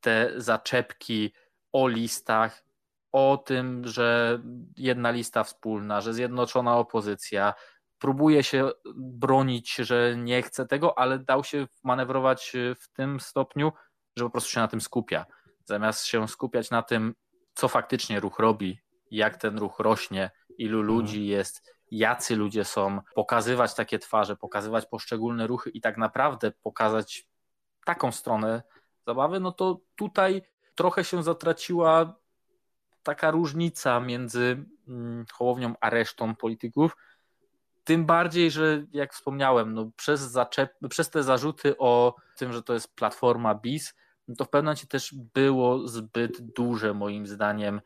te 0.00 0.32
zaczepki 0.36 1.32
o 1.72 1.88
listach, 1.88 2.64
o 3.12 3.42
tym, 3.46 3.88
że 3.88 4.38
jedna 4.76 5.10
lista 5.10 5.44
wspólna, 5.44 6.00
że 6.00 6.14
zjednoczona 6.14 6.76
opozycja 6.76 7.54
próbuje 7.98 8.42
się 8.42 8.70
bronić, 8.96 9.74
że 9.74 10.14
nie 10.16 10.42
chce 10.42 10.66
tego, 10.66 10.98
ale 10.98 11.18
dał 11.18 11.44
się 11.44 11.66
manewrować 11.84 12.52
w 12.80 12.92
tym 12.92 13.20
stopniu, 13.20 13.72
że 14.16 14.24
po 14.24 14.30
prostu 14.30 14.50
się 14.50 14.60
na 14.60 14.68
tym 14.68 14.80
skupia. 14.80 15.26
Zamiast 15.64 16.04
się 16.04 16.28
skupiać 16.28 16.70
na 16.70 16.82
tym, 16.82 17.14
co 17.54 17.68
faktycznie 17.68 18.20
ruch 18.20 18.38
robi, 18.38 18.78
jak 19.10 19.36
ten 19.36 19.58
ruch 19.58 19.78
rośnie, 19.78 20.30
ilu 20.58 20.80
mhm. 20.80 20.96
ludzi 20.96 21.26
jest, 21.26 21.74
jacy 21.92 22.36
ludzie 22.36 22.64
są, 22.64 23.00
pokazywać 23.14 23.74
takie 23.74 23.98
twarze, 23.98 24.36
pokazywać 24.36 24.86
poszczególne 24.86 25.46
ruchy 25.46 25.70
i 25.70 25.80
tak 25.80 25.96
naprawdę 25.96 26.52
pokazać 26.62 27.26
taką 27.84 28.12
stronę 28.12 28.62
zabawy, 29.06 29.40
no 29.40 29.52
to 29.52 29.80
tutaj 29.96 30.42
trochę 30.74 31.04
się 31.04 31.22
zatraciła 31.22 32.14
taka 33.02 33.30
różnica 33.30 34.00
między 34.00 34.64
mm, 34.88 35.24
Hołownią 35.32 35.74
a 35.80 35.90
resztą 35.90 36.36
polityków. 36.36 36.96
Tym 37.84 38.06
bardziej, 38.06 38.50
że 38.50 38.84
jak 38.92 39.14
wspomniałem, 39.14 39.74
no 39.74 39.90
przez, 39.96 40.20
zaczep, 40.20 40.74
przez 40.90 41.10
te 41.10 41.22
zarzuty 41.22 41.78
o 41.78 42.14
tym, 42.36 42.52
że 42.52 42.62
to 42.62 42.74
jest 42.74 42.94
platforma 42.94 43.54
BIS, 43.54 43.94
no 44.28 44.34
to 44.34 44.44
w 44.44 44.48
pewnym 44.48 44.66
momencie 44.66 44.86
też 44.86 45.14
było 45.34 45.88
zbyt 45.88 46.40
duże 46.40 46.94
moim 46.94 47.26
zdaniem, 47.26 47.80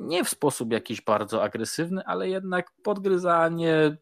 nie 0.00 0.24
w 0.24 0.28
sposób 0.28 0.72
jakiś 0.72 1.00
bardzo 1.00 1.42
agresywny, 1.42 2.02
ale 2.06 2.28
jednak 2.28 2.72
podgryzanie 2.82 3.96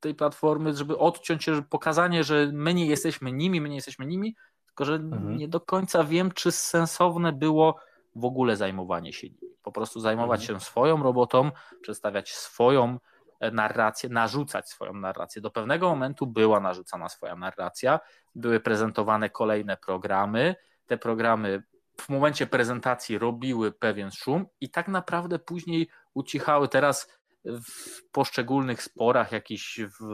tej 0.00 0.14
platformy, 0.14 0.74
żeby 0.74 0.98
odciąć 0.98 1.44
się, 1.44 1.62
pokazanie, 1.62 2.24
że 2.24 2.50
my 2.52 2.74
nie 2.74 2.86
jesteśmy 2.86 3.32
nimi, 3.32 3.60
my 3.60 3.68
nie 3.68 3.74
jesteśmy 3.74 4.06
nimi, 4.06 4.36
tylko 4.66 4.84
że 4.84 4.94
mhm. 4.94 5.36
nie 5.36 5.48
do 5.48 5.60
końca 5.60 6.04
wiem, 6.04 6.32
czy 6.32 6.52
sensowne 6.52 7.32
było 7.32 7.80
w 8.16 8.24
ogóle 8.24 8.56
zajmowanie 8.56 9.12
się 9.12 9.26
nimi. 9.26 9.56
Po 9.62 9.72
prostu 9.72 10.00
zajmować 10.00 10.40
mhm. 10.40 10.60
się 10.60 10.66
swoją 10.66 11.02
robotą, 11.02 11.50
przedstawiać 11.82 12.32
swoją 12.32 12.98
e, 13.40 13.50
narrację, 13.50 14.08
narzucać 14.08 14.68
swoją 14.68 14.92
narrację. 14.92 15.42
Do 15.42 15.50
pewnego 15.50 15.88
momentu 15.88 16.26
była 16.26 16.60
narzucana 16.60 17.08
swoja 17.08 17.36
narracja, 17.36 18.00
były 18.34 18.60
prezentowane 18.60 19.30
kolejne 19.30 19.76
programy, 19.76 20.54
te 20.86 20.98
programy 20.98 21.62
w 22.02 22.08
momencie 22.08 22.46
prezentacji 22.46 23.18
robiły 23.18 23.72
pewien 23.72 24.10
szum 24.10 24.46
i 24.60 24.70
tak 24.70 24.88
naprawdę 24.88 25.38
później 25.38 25.88
ucichały. 26.14 26.68
Teraz 26.68 27.08
w 27.44 28.10
poszczególnych 28.12 28.82
sporach, 28.82 29.32
jakichś 29.32 29.80
w, 29.80 30.04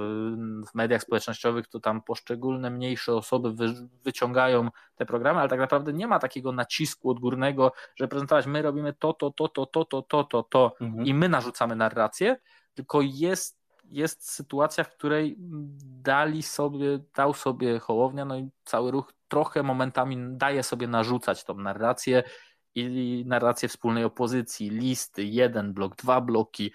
w, 0.70 0.74
mediach 0.74 1.02
społecznościowych, 1.02 1.68
to 1.68 1.80
tam 1.80 2.02
poszczególne 2.02 2.70
mniejsze 2.70 3.14
osoby 3.14 3.52
wy, 3.52 3.74
wyciągają 4.04 4.68
te 4.96 5.06
programy, 5.06 5.40
ale 5.40 5.48
tak 5.48 5.60
naprawdę 5.60 5.92
nie 5.92 6.06
ma 6.06 6.18
takiego 6.18 6.52
nacisku 6.52 7.10
odgórnego, 7.10 7.72
że 7.96 8.08
prezentować 8.08 8.46
my 8.46 8.62
robimy 8.62 8.92
to, 8.92 9.12
to, 9.12 9.30
to, 9.30 9.48
to, 9.48 9.66
to, 9.66 9.84
to, 9.84 10.02
to, 10.02 10.24
to, 10.24 10.42
to 10.42 10.74
mhm. 10.80 11.06
i 11.06 11.14
my 11.14 11.28
narzucamy 11.28 11.76
narrację, 11.76 12.36
tylko 12.74 13.00
jest, 13.02 13.57
jest 13.90 14.30
sytuacja, 14.30 14.84
w 14.84 14.96
której 14.96 15.36
dali 16.02 16.42
sobie, 16.42 16.98
dał 17.14 17.34
sobie 17.34 17.78
Hołownia, 17.78 18.24
no 18.24 18.36
i 18.36 18.50
cały 18.64 18.90
ruch 18.90 19.12
trochę 19.28 19.62
momentami 19.62 20.16
daje 20.30 20.62
sobie 20.62 20.88
narzucać 20.88 21.44
tą 21.44 21.54
narrację 21.54 22.22
i 22.74 23.24
narrację 23.26 23.68
wspólnej 23.68 24.04
opozycji, 24.04 24.70
listy, 24.70 25.24
jeden 25.24 25.74
blok, 25.74 25.96
dwa 25.96 26.20
bloki. 26.20 26.72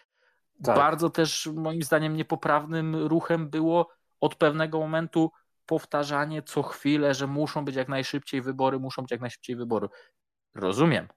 Tak. 0.64 0.76
Bardzo 0.76 1.10
też 1.10 1.50
moim 1.54 1.84
zdaniem 1.84 2.18
niepoprawnym 2.18 2.96
ruchem 2.96 3.50
było 3.50 3.90
od 4.20 4.36
pewnego 4.36 4.80
momentu 4.80 5.32
powtarzanie 5.66 6.42
co 6.42 6.64
chwilę, 6.64 7.14
że 7.14 7.28
muszą 7.28 7.66
być 7.66 7.76
jak 7.76 7.88
najszybciej 7.88 8.42
wybory, 8.42 8.80
muszą 8.80 9.02
być 9.02 9.12
jak 9.12 9.22
najszybciej 9.22 9.56
wybory. 9.56 9.88
Rozumiem. 10.56 11.08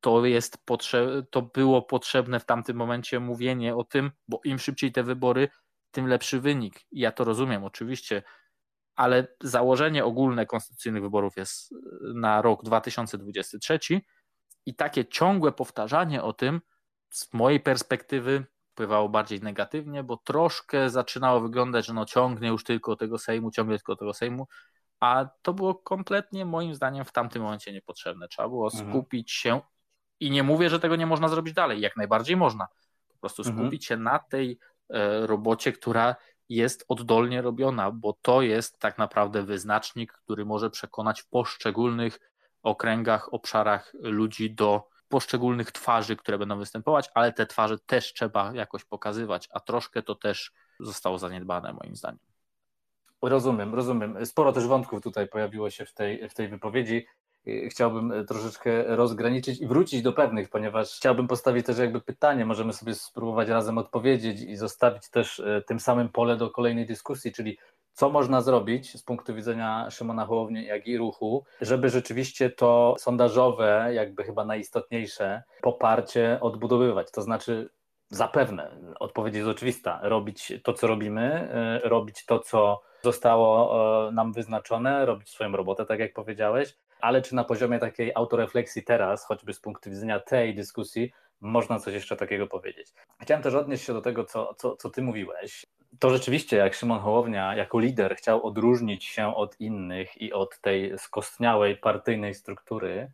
To 0.00 0.24
jest 0.24 0.66
potrze- 0.66 1.22
to 1.30 1.42
było 1.42 1.82
potrzebne 1.82 2.40
w 2.40 2.44
tamtym 2.44 2.76
momencie 2.76 3.20
mówienie 3.20 3.76
o 3.76 3.84
tym, 3.84 4.10
bo 4.28 4.40
im 4.44 4.58
szybciej 4.58 4.92
te 4.92 5.02
wybory, 5.02 5.48
tym 5.90 6.06
lepszy 6.06 6.40
wynik. 6.40 6.80
Ja 6.92 7.12
to 7.12 7.24
rozumiem, 7.24 7.64
oczywiście 7.64 8.22
ale 8.98 9.26
założenie 9.42 10.04
ogólne 10.04 10.46
konstytucyjnych 10.46 11.02
wyborów 11.02 11.36
jest 11.36 11.74
na 12.14 12.42
rok 12.42 12.64
2023 12.64 13.78
i 14.66 14.74
takie 14.74 15.06
ciągłe 15.06 15.52
powtarzanie 15.52 16.22
o 16.22 16.32
tym 16.32 16.60
z 17.10 17.32
mojej 17.32 17.60
perspektywy 17.60 18.46
wpływało 18.72 19.08
bardziej 19.08 19.40
negatywnie, 19.40 20.02
bo 20.02 20.16
troszkę 20.16 20.90
zaczynało 20.90 21.40
wyglądać, 21.40 21.86
że 21.86 21.92
no 21.92 22.04
ciągnie 22.04 22.48
już 22.48 22.64
tylko 22.64 22.96
tego 22.96 23.18
Sejmu, 23.18 23.50
ciągnie 23.50 23.76
tylko 23.76 23.96
tego 23.96 24.14
Sejmu, 24.14 24.46
a 25.00 25.28
to 25.42 25.54
było 25.54 25.74
kompletnie 25.74 26.44
moim 26.44 26.74
zdaniem 26.74 27.04
w 27.04 27.12
tamtym 27.12 27.42
momencie 27.42 27.72
niepotrzebne. 27.72 28.28
Trzeba 28.28 28.48
było 28.48 28.70
mhm. 28.72 28.90
skupić 28.90 29.32
się 29.32 29.60
i 30.20 30.30
nie 30.30 30.42
mówię, 30.42 30.70
że 30.70 30.80
tego 30.80 30.96
nie 30.96 31.06
można 31.06 31.28
zrobić 31.28 31.54
dalej, 31.54 31.80
jak 31.80 31.96
najbardziej 31.96 32.36
można. 32.36 32.68
Po 33.08 33.18
prostu 33.18 33.42
mhm. 33.42 33.58
skupić 33.58 33.90
mhm. 33.90 33.98
się 33.98 34.04
na 34.04 34.18
tej 34.18 34.58
e, 34.90 35.26
robocie, 35.26 35.72
która 35.72 36.16
jest 36.48 36.84
oddolnie 36.88 37.42
robiona, 37.42 37.90
bo 37.90 38.18
to 38.22 38.42
jest 38.42 38.78
tak 38.78 38.98
naprawdę 38.98 39.42
wyznacznik, 39.42 40.12
który 40.12 40.44
może 40.44 40.70
przekonać 40.70 41.20
w 41.20 41.28
poszczególnych 41.28 42.20
okręgach, 42.62 43.34
obszarach 43.34 43.92
ludzi 44.00 44.54
do 44.54 44.88
poszczególnych 45.08 45.72
twarzy, 45.72 46.16
które 46.16 46.38
będą 46.38 46.58
występować, 46.58 47.10
ale 47.14 47.32
te 47.32 47.46
twarze 47.46 47.78
też 47.78 48.12
trzeba 48.12 48.52
jakoś 48.54 48.84
pokazywać, 48.84 49.48
a 49.52 49.60
troszkę 49.60 50.02
to 50.02 50.14
też 50.14 50.52
zostało 50.80 51.18
zaniedbane 51.18 51.72
moim 51.72 51.96
zdaniem. 51.96 52.18
Rozumiem, 53.22 53.74
rozumiem. 53.74 54.26
Sporo 54.26 54.52
też 54.52 54.66
wątków 54.66 55.02
tutaj 55.02 55.28
pojawiło 55.28 55.70
się 55.70 55.86
w 55.86 55.94
tej, 55.94 56.28
w 56.28 56.34
tej 56.34 56.48
wypowiedzi. 56.48 57.06
Chciałbym 57.68 58.26
troszeczkę 58.26 58.96
rozgraniczyć 58.96 59.60
i 59.60 59.66
wrócić 59.66 60.02
do 60.02 60.12
pewnych, 60.12 60.48
ponieważ 60.48 60.96
chciałbym 60.96 61.28
postawić 61.28 61.66
też 61.66 61.78
jakby 61.78 62.00
pytanie, 62.00 62.46
możemy 62.46 62.72
sobie 62.72 62.94
spróbować 62.94 63.48
razem 63.48 63.78
odpowiedzieć 63.78 64.40
i 64.40 64.56
zostawić 64.56 65.10
też 65.10 65.40
e, 65.40 65.62
tym 65.66 65.80
samym 65.80 66.08
pole 66.08 66.36
do 66.36 66.50
kolejnej 66.50 66.86
dyskusji, 66.86 67.32
czyli 67.32 67.58
co 67.92 68.10
można 68.10 68.40
zrobić 68.40 68.98
z 68.98 69.02
punktu 69.02 69.34
widzenia 69.34 69.90
Szymona 69.90 70.26
Hołowni, 70.26 70.66
jak 70.66 70.86
i 70.86 70.98
ruchu, 70.98 71.44
żeby 71.60 71.88
rzeczywiście 71.88 72.50
to 72.50 72.94
sondażowe, 72.98 73.90
jakby 73.94 74.24
chyba 74.24 74.44
najistotniejsze, 74.44 75.42
poparcie 75.62 76.38
odbudowywać. 76.40 77.10
To 77.10 77.22
znaczy, 77.22 77.68
zapewne, 78.10 78.70
odpowiedź 79.00 79.34
jest 79.34 79.48
oczywista, 79.48 80.00
robić 80.02 80.52
to, 80.64 80.72
co 80.72 80.86
robimy, 80.86 81.48
y, 81.84 81.88
robić 81.88 82.24
to, 82.24 82.38
co 82.38 82.80
zostało 83.02 84.08
y, 84.08 84.12
nam 84.12 84.32
wyznaczone, 84.32 85.06
robić 85.06 85.30
swoją 85.30 85.52
robotę, 85.52 85.86
tak 85.86 85.98
jak 86.00 86.12
powiedziałeś, 86.12 86.74
ale 87.00 87.22
czy 87.22 87.34
na 87.34 87.44
poziomie 87.44 87.78
takiej 87.78 88.12
autorefleksji 88.14 88.82
teraz, 88.82 89.24
choćby 89.24 89.54
z 89.54 89.60
punktu 89.60 89.90
widzenia 89.90 90.20
tej 90.20 90.54
dyskusji, 90.54 91.12
można 91.40 91.78
coś 91.78 91.94
jeszcze 91.94 92.16
takiego 92.16 92.46
powiedzieć. 92.46 92.94
Chciałem 93.20 93.42
też 93.42 93.54
odnieść 93.54 93.84
się 93.84 93.92
do 93.92 94.00
tego, 94.00 94.24
co, 94.24 94.54
co, 94.54 94.76
co 94.76 94.90
ty 94.90 95.02
mówiłeś. 95.02 95.66
To 95.98 96.10
rzeczywiście, 96.10 96.56
jak 96.56 96.74
Szymon 96.74 96.98
Hołownia 96.98 97.56
jako 97.56 97.78
lider 97.78 98.16
chciał 98.16 98.46
odróżnić 98.46 99.04
się 99.04 99.36
od 99.36 99.60
innych 99.60 100.22
i 100.22 100.32
od 100.32 100.60
tej 100.60 100.98
skostniałej 100.98 101.76
partyjnej 101.76 102.34
struktury, 102.34 103.10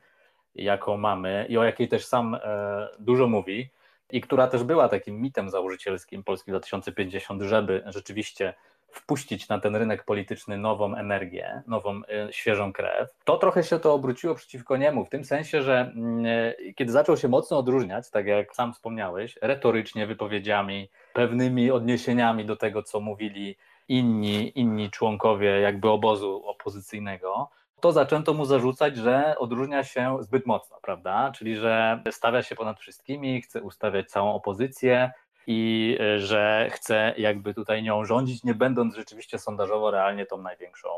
jaką 0.54 0.96
mamy 0.96 1.46
i 1.48 1.58
o 1.58 1.64
jakiej 1.64 1.88
też 1.88 2.06
sam 2.06 2.34
e, 2.34 2.88
dużo 2.98 3.26
mówi, 3.26 3.70
i 4.10 4.20
która 4.20 4.46
też 4.46 4.62
była 4.62 4.88
takim 4.88 5.20
mitem 5.20 5.50
założycielskim 5.50 6.24
Polski 6.24 6.50
2050, 6.50 7.42
żeby 7.42 7.82
rzeczywiście 7.86 8.54
wpuścić 8.94 9.48
na 9.48 9.60
ten 9.60 9.76
rynek 9.76 10.04
polityczny 10.04 10.58
nową 10.58 10.94
energię, 10.94 11.62
nową 11.66 11.98
y, 11.98 12.32
świeżą 12.32 12.72
krew, 12.72 13.08
to 13.24 13.38
trochę 13.38 13.62
się 13.64 13.78
to 13.78 13.94
obróciło 13.94 14.34
przeciwko 14.34 14.76
niemu, 14.76 15.04
w 15.04 15.10
tym 15.10 15.24
sensie, 15.24 15.62
że 15.62 15.92
mm, 15.96 16.26
y, 16.26 16.74
kiedy 16.76 16.92
zaczął 16.92 17.16
się 17.16 17.28
mocno 17.28 17.58
odróżniać, 17.58 18.10
tak 18.10 18.26
jak 18.26 18.54
sam 18.54 18.72
wspomniałeś, 18.72 19.38
retorycznie, 19.42 20.06
wypowiedziami, 20.06 20.90
pewnymi 21.12 21.70
odniesieniami 21.70 22.44
do 22.44 22.56
tego, 22.56 22.82
co 22.82 23.00
mówili 23.00 23.56
inni, 23.88 24.58
inni 24.58 24.90
członkowie 24.90 25.60
jakby 25.60 25.90
obozu 25.90 26.42
opozycyjnego, 26.46 27.50
to 27.80 27.92
zaczęto 27.92 28.34
mu 28.34 28.44
zarzucać, 28.44 28.96
że 28.96 29.34
odróżnia 29.38 29.84
się 29.84 30.16
zbyt 30.20 30.46
mocno, 30.46 30.76
prawda? 30.82 31.32
Czyli, 31.34 31.56
że 31.56 32.02
stawia 32.10 32.42
się 32.42 32.54
ponad 32.54 32.80
wszystkimi, 32.80 33.42
chce 33.42 33.62
ustawiać 33.62 34.10
całą 34.10 34.34
opozycję, 34.34 35.12
i 35.46 35.96
e, 36.00 36.20
że 36.20 36.70
chce 36.72 37.14
jakby 37.16 37.54
tutaj 37.54 37.82
nią 37.82 38.04
rządzić, 38.04 38.44
nie 38.44 38.54
będąc 38.54 38.94
rzeczywiście 38.94 39.38
sondażowo 39.38 39.90
realnie 39.90 40.26
tą 40.26 40.42
największą 40.42 40.88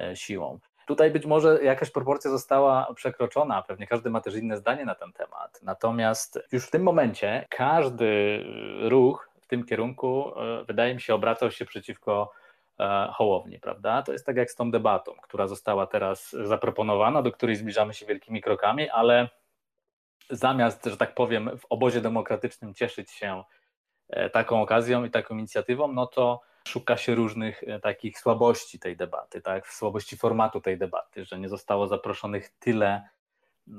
e, 0.00 0.16
siłą. 0.16 0.58
Tutaj 0.86 1.10
być 1.10 1.26
może 1.26 1.64
jakaś 1.64 1.90
proporcja 1.90 2.30
została 2.30 2.94
przekroczona, 2.94 3.62
pewnie 3.62 3.86
każdy 3.86 4.10
ma 4.10 4.20
też 4.20 4.34
inne 4.34 4.56
zdanie 4.56 4.84
na 4.84 4.94
ten 4.94 5.12
temat. 5.12 5.60
Natomiast 5.62 6.38
już 6.52 6.66
w 6.66 6.70
tym 6.70 6.82
momencie 6.82 7.46
każdy 7.50 8.42
ruch 8.88 9.30
w 9.40 9.46
tym 9.46 9.64
kierunku, 9.64 10.32
e, 10.36 10.64
wydaje 10.64 10.94
mi 10.94 11.00
się, 11.00 11.14
obracał 11.14 11.50
się 11.50 11.64
przeciwko 11.64 12.32
Hołowni, 13.12 13.58
prawda? 13.58 14.02
To 14.02 14.12
jest 14.12 14.26
tak 14.26 14.36
jak 14.36 14.50
z 14.50 14.54
tą 14.54 14.70
debatą, 14.70 15.12
która 15.22 15.46
została 15.46 15.86
teraz 15.86 16.36
zaproponowana, 16.44 17.22
do 17.22 17.32
której 17.32 17.56
zbliżamy 17.56 17.94
się 17.94 18.06
wielkimi 18.06 18.42
krokami, 18.42 18.90
ale 18.90 19.28
zamiast, 20.30 20.84
że 20.84 20.96
tak 20.96 21.14
powiem, 21.14 21.50
w 21.58 21.66
obozie 21.70 22.00
demokratycznym 22.00 22.74
cieszyć 22.74 23.10
się 23.10 23.42
E, 23.42 23.61
taką 24.32 24.62
okazją 24.62 25.04
i 25.04 25.10
taką 25.10 25.38
inicjatywą, 25.38 25.92
no 25.92 26.06
to 26.06 26.40
szuka 26.68 26.96
się 26.96 27.14
różnych 27.14 27.62
e, 27.62 27.80
takich 27.80 28.18
słabości 28.18 28.78
tej 28.78 28.96
debaty, 28.96 29.40
tak, 29.40 29.68
słabości 29.68 30.16
formatu 30.16 30.60
tej 30.60 30.78
debaty, 30.78 31.24
że 31.24 31.38
nie 31.38 31.48
zostało 31.48 31.86
zaproszonych 31.86 32.48
tyle 32.58 33.08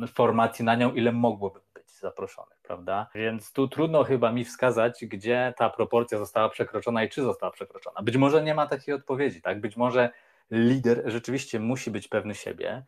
formacji 0.08 0.65
na 0.65 0.76
nią, 0.76 0.93
ile 0.93 1.12
mogłoby 1.12 1.60
być 1.74 1.91
zaproszonych, 1.91 2.58
prawda? 2.63 3.08
Więc 3.15 3.54
tu 3.54 3.67
trudno 3.67 4.04
chyba 4.04 4.32
mi 4.32 4.46
wskazać, 4.46 5.06
gdzie 5.06 5.54
ta 5.58 5.69
proporcja 5.69 6.17
została 6.17 6.50
przekroczona 6.50 7.04
i 7.04 7.10
czy 7.10 7.22
została 7.22 7.52
przekroczona. 7.52 8.02
Być 8.02 8.17
może 8.17 8.43
nie 8.43 8.56
ma 8.56 8.67
takiej 8.67 8.93
odpowiedzi, 8.93 9.41
tak? 9.41 9.62
Być 9.62 9.78
może 9.78 10.10
lider 10.52 11.04
rzeczywiście 11.06 11.60
musi 11.60 11.91
być 11.91 12.08
pewny 12.08 12.36
siebie, 12.36 12.84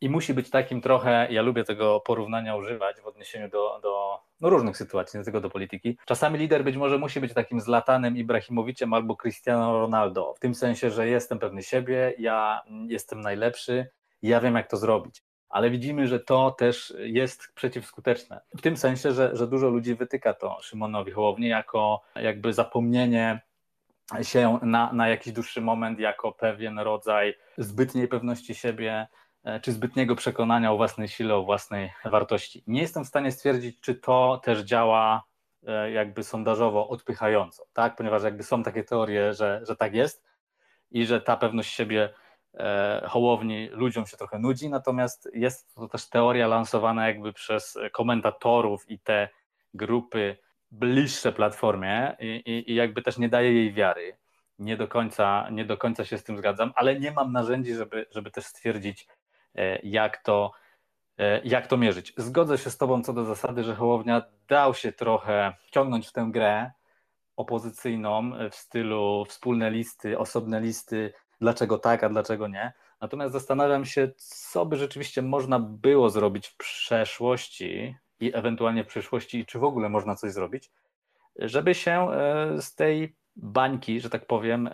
i 0.00 0.10
musi 0.10 0.34
być 0.34 0.50
takim 0.50 0.80
trochę, 0.80 1.28
ja 1.30 1.42
lubię 1.42 1.64
tego 1.64 2.00
porównania 2.00 2.56
używać 2.56 3.00
w 3.00 3.06
odniesieniu 3.06 3.48
do, 3.48 3.80
do 3.82 4.20
no 4.40 4.50
różnych 4.50 4.76
sytuacji, 4.76 5.18
nie 5.18 5.24
tylko 5.24 5.40
do 5.40 5.50
polityki. 5.50 5.98
Czasami 6.06 6.38
lider 6.38 6.64
być 6.64 6.76
może 6.76 6.98
musi 6.98 7.20
być 7.20 7.34
takim 7.34 7.60
zlatanym 7.60 8.16
Ibrahimowiciem 8.16 8.92
albo 8.92 9.16
Cristiano 9.16 9.78
Ronaldo, 9.78 10.34
w 10.34 10.40
tym 10.40 10.54
sensie, 10.54 10.90
że 10.90 11.08
jestem 11.08 11.38
pewny 11.38 11.62
siebie, 11.62 12.14
ja 12.18 12.62
jestem 12.88 13.20
najlepszy, 13.20 13.86
ja 14.22 14.40
wiem 14.40 14.54
jak 14.54 14.70
to 14.70 14.76
zrobić. 14.76 15.22
Ale 15.48 15.70
widzimy, 15.70 16.06
że 16.06 16.20
to 16.20 16.50
też 16.50 16.94
jest 16.98 17.52
przeciwskuteczne. 17.54 18.40
W 18.56 18.60
tym 18.60 18.76
sensie, 18.76 19.12
że, 19.12 19.36
że 19.36 19.46
dużo 19.46 19.68
ludzi 19.68 19.94
wytyka 19.94 20.34
to 20.34 20.58
Szymonowi 20.62 21.12
Hołowni 21.12 21.48
jako 21.48 22.02
jakby 22.14 22.52
zapomnienie 22.52 23.40
się 24.22 24.58
na, 24.62 24.92
na 24.92 25.08
jakiś 25.08 25.32
dłuższy 25.32 25.60
moment 25.60 25.98
jako 25.98 26.32
pewien 26.32 26.78
rodzaj 26.78 27.34
zbytniej 27.58 28.08
pewności 28.08 28.54
siebie, 28.54 29.06
czy 29.62 29.72
zbytniego 29.72 30.16
przekonania 30.16 30.72
o 30.72 30.76
własnej 30.76 31.08
sile, 31.08 31.34
o 31.34 31.44
własnej 31.44 31.92
wartości. 32.04 32.64
Nie 32.66 32.80
jestem 32.80 33.04
w 33.04 33.08
stanie 33.08 33.32
stwierdzić, 33.32 33.80
czy 33.80 33.94
to 33.94 34.40
też 34.44 34.60
działa 34.60 35.24
e, 35.66 35.90
jakby 35.90 36.24
sondażowo 36.24 36.88
odpychająco, 36.88 37.66
tak? 37.72 37.96
ponieważ 37.96 38.22
jakby 38.22 38.42
są 38.42 38.62
takie 38.62 38.84
teorie, 38.84 39.34
że, 39.34 39.60
że 39.62 39.76
tak 39.76 39.94
jest 39.94 40.24
i 40.90 41.06
że 41.06 41.20
ta 41.20 41.36
pewność 41.36 41.74
siebie 41.74 42.14
e, 42.54 43.06
Hołowni 43.08 43.68
ludziom 43.68 44.06
się 44.06 44.16
trochę 44.16 44.38
nudzi, 44.38 44.68
natomiast 44.68 45.28
jest 45.34 45.74
to 45.74 45.88
też 45.88 46.08
teoria 46.08 46.46
lansowana 46.46 47.06
jakby 47.06 47.32
przez 47.32 47.78
komentatorów 47.92 48.90
i 48.90 48.98
te 48.98 49.28
grupy 49.74 50.36
bliższe 50.70 51.32
Platformie 51.32 52.16
i, 52.20 52.26
i, 52.26 52.72
i 52.72 52.74
jakby 52.74 53.02
też 53.02 53.18
nie 53.18 53.28
daje 53.28 53.52
jej 53.52 53.72
wiary. 53.72 54.16
Nie 54.58 54.76
do, 54.76 54.88
końca, 54.88 55.48
nie 55.50 55.64
do 55.64 55.76
końca 55.76 56.04
się 56.04 56.18
z 56.18 56.24
tym 56.24 56.38
zgadzam, 56.38 56.72
ale 56.74 57.00
nie 57.00 57.12
mam 57.12 57.32
narzędzi, 57.32 57.74
żeby, 57.74 58.06
żeby 58.10 58.30
też 58.30 58.44
stwierdzić, 58.44 59.06
E, 59.08 59.17
jak 59.82 60.16
to, 60.16 60.52
e, 61.18 61.40
jak 61.44 61.66
to 61.66 61.76
mierzyć. 61.76 62.12
Zgodzę 62.16 62.58
się 62.58 62.70
z 62.70 62.76
Tobą 62.76 63.02
co 63.02 63.12
do 63.12 63.24
zasady, 63.24 63.64
że 63.64 63.74
Hołownia 63.74 64.22
dał 64.48 64.74
się 64.74 64.92
trochę 64.92 65.54
wciągnąć 65.66 66.08
w 66.08 66.12
tę 66.12 66.28
grę 66.30 66.70
opozycyjną 67.36 68.30
w 68.50 68.54
stylu 68.54 69.24
wspólne 69.28 69.70
listy, 69.70 70.18
osobne 70.18 70.60
listy, 70.60 71.12
dlaczego 71.40 71.78
tak, 71.78 72.04
a 72.04 72.08
dlaczego 72.08 72.48
nie. 72.48 72.72
Natomiast 73.00 73.32
zastanawiam 73.32 73.84
się, 73.84 74.10
co 74.16 74.66
by 74.66 74.76
rzeczywiście 74.76 75.22
można 75.22 75.58
było 75.58 76.10
zrobić 76.10 76.46
w 76.46 76.56
przeszłości 76.56 77.96
i 78.20 78.34
ewentualnie 78.34 78.84
w 78.84 78.86
przyszłości, 78.86 79.46
czy 79.46 79.58
w 79.58 79.64
ogóle 79.64 79.88
można 79.88 80.14
coś 80.14 80.32
zrobić, 80.32 80.70
żeby 81.36 81.74
się 81.74 82.10
e, 82.10 82.62
z 82.62 82.74
tej 82.74 83.16
bańki, 83.36 84.00
że 84.00 84.10
tak 84.10 84.26
powiem, 84.26 84.70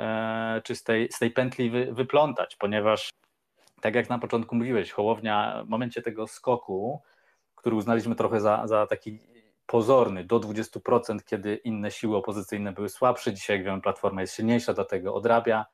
czy 0.65 0.75
z 0.75 0.83
tej, 0.83 1.13
z 1.13 1.19
tej 1.19 1.31
pętli 1.31 1.71
wy, 1.71 1.93
wyplątać, 1.93 2.57
ponieważ 2.57 3.11
tak 3.85 3.95
jak 3.95 4.11
na 4.11 4.19
początku 4.19 4.55
mówiłeś, 4.57 4.93
Hołownia 4.93 5.63
w 5.67 5.69
momencie 5.69 6.03
tego 6.03 6.27
skoku, 6.27 7.03
który 7.55 7.77
uznaliśmy 7.77 8.15
trochę 8.15 8.41
za, 8.41 8.67
za 8.67 8.87
taki 8.87 9.19
pozorny, 9.67 10.25
do 10.25 10.41
20%, 10.41 11.19
kiedy 11.25 11.55
inne 11.55 11.91
siły 11.91 12.17
opozycyjne 12.17 12.73
były 12.73 12.89
słabsze, 12.89 13.33
dzisiaj 13.33 13.57
jak 13.57 13.67
wiemy 13.67 13.81
Platforma 13.81 14.21
jest 14.21 14.35
silniejsza, 14.35 14.75
dlatego 14.75 15.15
odrabia, 15.15 15.67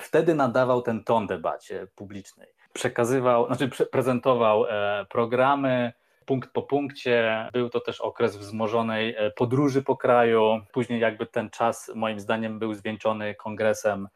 wtedy 0.00 0.34
nadawał 0.34 0.82
ten 0.82 1.04
ton 1.04 1.26
debacie 1.26 1.86
publicznej. 1.94 2.48
Przekazywał, 2.72 3.46
znaczy 3.46 3.86
prezentował 3.86 4.66
e, 4.68 5.06
programy, 5.10 5.92
punkt 6.26 6.50
po 6.52 6.62
punkcie. 6.62 7.48
Był 7.52 7.68
to 7.70 7.80
też 7.80 8.00
okres 8.00 8.36
wzmożonej 8.36 9.14
e, 9.18 9.30
podróży 9.30 9.82
po 9.82 9.96
kraju. 9.96 10.60
Później 10.72 11.00
jakby 11.00 11.26
ten 11.26 11.50
czas 11.50 11.90
moim 11.94 12.20
zdaniem 12.20 12.58
był 12.58 12.74
zwieńczony 12.74 13.34
kongresem 13.34 14.08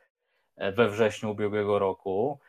e, 0.57 0.73
we 0.73 0.89
wrześniu 0.89 1.31
ubiegłego 1.31 1.79
roku. 1.79 2.41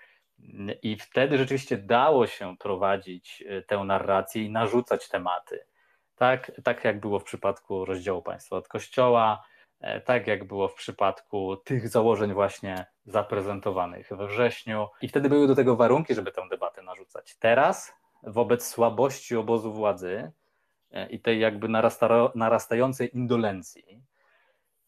I 0.84 0.98
wtedy 0.98 1.38
rzeczywiście 1.38 1.78
dało 1.78 2.28
się 2.28 2.58
prowadzić 2.58 3.44
e, 3.48 3.62
tę 3.62 3.78
narrację 3.78 4.44
i 4.44 4.50
narzucać 4.50 5.10
tematy. 5.10 5.66
Tak, 6.16 6.52
tak 6.64 6.84
jak 6.84 7.00
było 7.00 7.20
w 7.20 7.24
przypadku 7.24 7.86
rozdziału 7.86 8.22
państwa 8.22 8.56
od 8.56 8.68
kościoła, 8.68 9.46
e, 9.80 10.02
tak 10.02 10.28
jak 10.28 10.48
było 10.48 10.68
w 10.68 10.74
przypadku 10.74 11.58
tych 11.58 11.90
założeń 11.90 12.34
właśnie 12.34 12.86
zaprezentowanych 13.06 14.10
we 14.10 14.28
wrześniu. 14.28 14.88
I 15.02 15.08
wtedy 15.08 15.30
były 15.30 15.48
do 15.48 15.56
tego 15.56 15.76
warunki, 15.76 16.16
żeby 16.16 16.32
tę 16.32 16.42
debatę 16.50 16.82
narzucać. 16.82 17.36
Teraz, 17.40 17.94
wobec 18.24 18.68
słabości 18.68 19.36
obozu 19.36 19.74
władzy 19.74 20.32
e, 20.92 21.10
i 21.10 21.20
tej 21.20 21.40
jakby 21.40 21.68
narastającej 22.36 23.16
indolencji, 23.16 24.02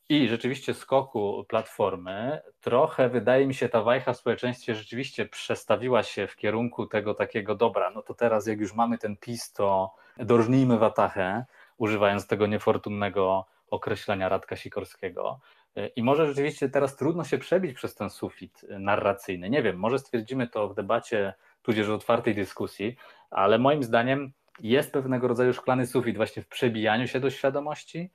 i 0.09 0.27
rzeczywiście 0.27 0.73
skoku 0.73 1.45
platformy, 1.49 2.41
trochę 2.61 3.09
wydaje 3.09 3.47
mi 3.47 3.53
się 3.53 3.69
ta 3.69 3.81
wajcha 3.81 4.13
w 4.13 4.17
społeczeństwie 4.17 4.75
rzeczywiście 4.75 5.25
przestawiła 5.25 6.03
się 6.03 6.27
w 6.27 6.35
kierunku 6.35 6.85
tego 6.85 7.13
takiego 7.13 7.55
dobra, 7.55 7.89
no 7.89 8.01
to 8.01 8.13
teraz 8.13 8.47
jak 8.47 8.59
już 8.59 8.73
mamy 8.73 8.97
ten 8.97 9.17
PiS, 9.17 9.53
to 9.53 9.93
dorżnijmy 10.17 10.77
watachę, 10.77 11.45
używając 11.77 12.27
tego 12.27 12.47
niefortunnego 12.47 13.45
określenia 13.69 14.29
Radka 14.29 14.55
Sikorskiego. 14.55 15.39
I 15.95 16.03
może 16.03 16.27
rzeczywiście 16.27 16.69
teraz 16.69 16.95
trudno 16.95 17.23
się 17.23 17.37
przebić 17.37 17.73
przez 17.73 17.95
ten 17.95 18.09
sufit 18.09 18.65
narracyjny. 18.69 19.49
Nie 19.49 19.63
wiem, 19.63 19.77
może 19.77 19.99
stwierdzimy 19.99 20.47
to 20.47 20.67
w 20.67 20.75
debacie, 20.75 21.33
tudzież 21.61 21.87
w 21.87 21.91
otwartej 21.91 22.35
dyskusji, 22.35 22.95
ale 23.29 23.59
moim 23.59 23.83
zdaniem 23.83 24.31
jest 24.59 24.93
pewnego 24.93 25.27
rodzaju 25.27 25.53
szklany 25.53 25.87
sufit 25.87 26.17
właśnie 26.17 26.43
w 26.43 26.47
przebijaniu 26.47 27.07
się 27.07 27.19
do 27.19 27.29
świadomości, 27.29 28.09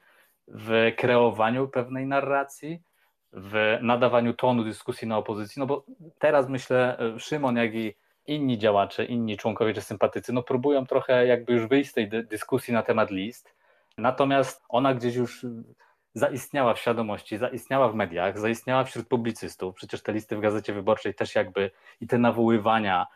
w 0.49 0.93
kreowaniu 0.97 1.69
pewnej 1.69 2.07
narracji, 2.07 2.83
w 3.33 3.79
nadawaniu 3.83 4.35
tonu 4.35 4.65
dyskusji 4.65 5.09
na 5.09 5.19
opozycji, 5.19 5.61
no 5.61 5.67
bo 5.67 5.85
teraz 6.19 6.49
myślę, 6.49 6.99
e, 6.99 7.19
Szymon, 7.19 7.57
jak 7.57 7.75
i 7.75 7.95
inni 8.27 8.59
działacze, 8.59 9.05
inni 9.05 9.37
członkowie 9.37 9.75
czy 9.75 9.83
sympatycy, 9.83 10.33
no 10.33 10.43
próbują 10.43 10.87
trochę 10.87 11.27
jakby 11.27 11.53
już 11.53 11.67
wyjść 11.67 11.91
z 11.91 11.95
tej 11.95 12.09
dyskusji 12.09 12.75
na 12.75 12.83
temat 12.83 13.11
list, 13.11 13.55
natomiast 13.99 14.63
ona 14.69 14.95
gdzieś 14.95 15.15
już 15.15 15.47
zaistniała 16.15 16.75
w 16.75 16.79
świadomości, 16.79 17.39
zaistniała 17.39 17.89
w 17.89 17.95
mediach, 17.95 18.39
zaistniała 18.39 18.85
wśród 18.85 19.09
publicystów, 19.09 19.75
przecież 19.75 20.03
te 20.03 20.13
listy 20.13 20.37
w 20.37 20.41
Gazecie 20.41 20.73
Wyborczej 20.73 21.15
też 21.15 21.35
jakby 21.35 21.71
i 22.01 22.07
te 22.07 22.19
nawoływania 22.19 23.07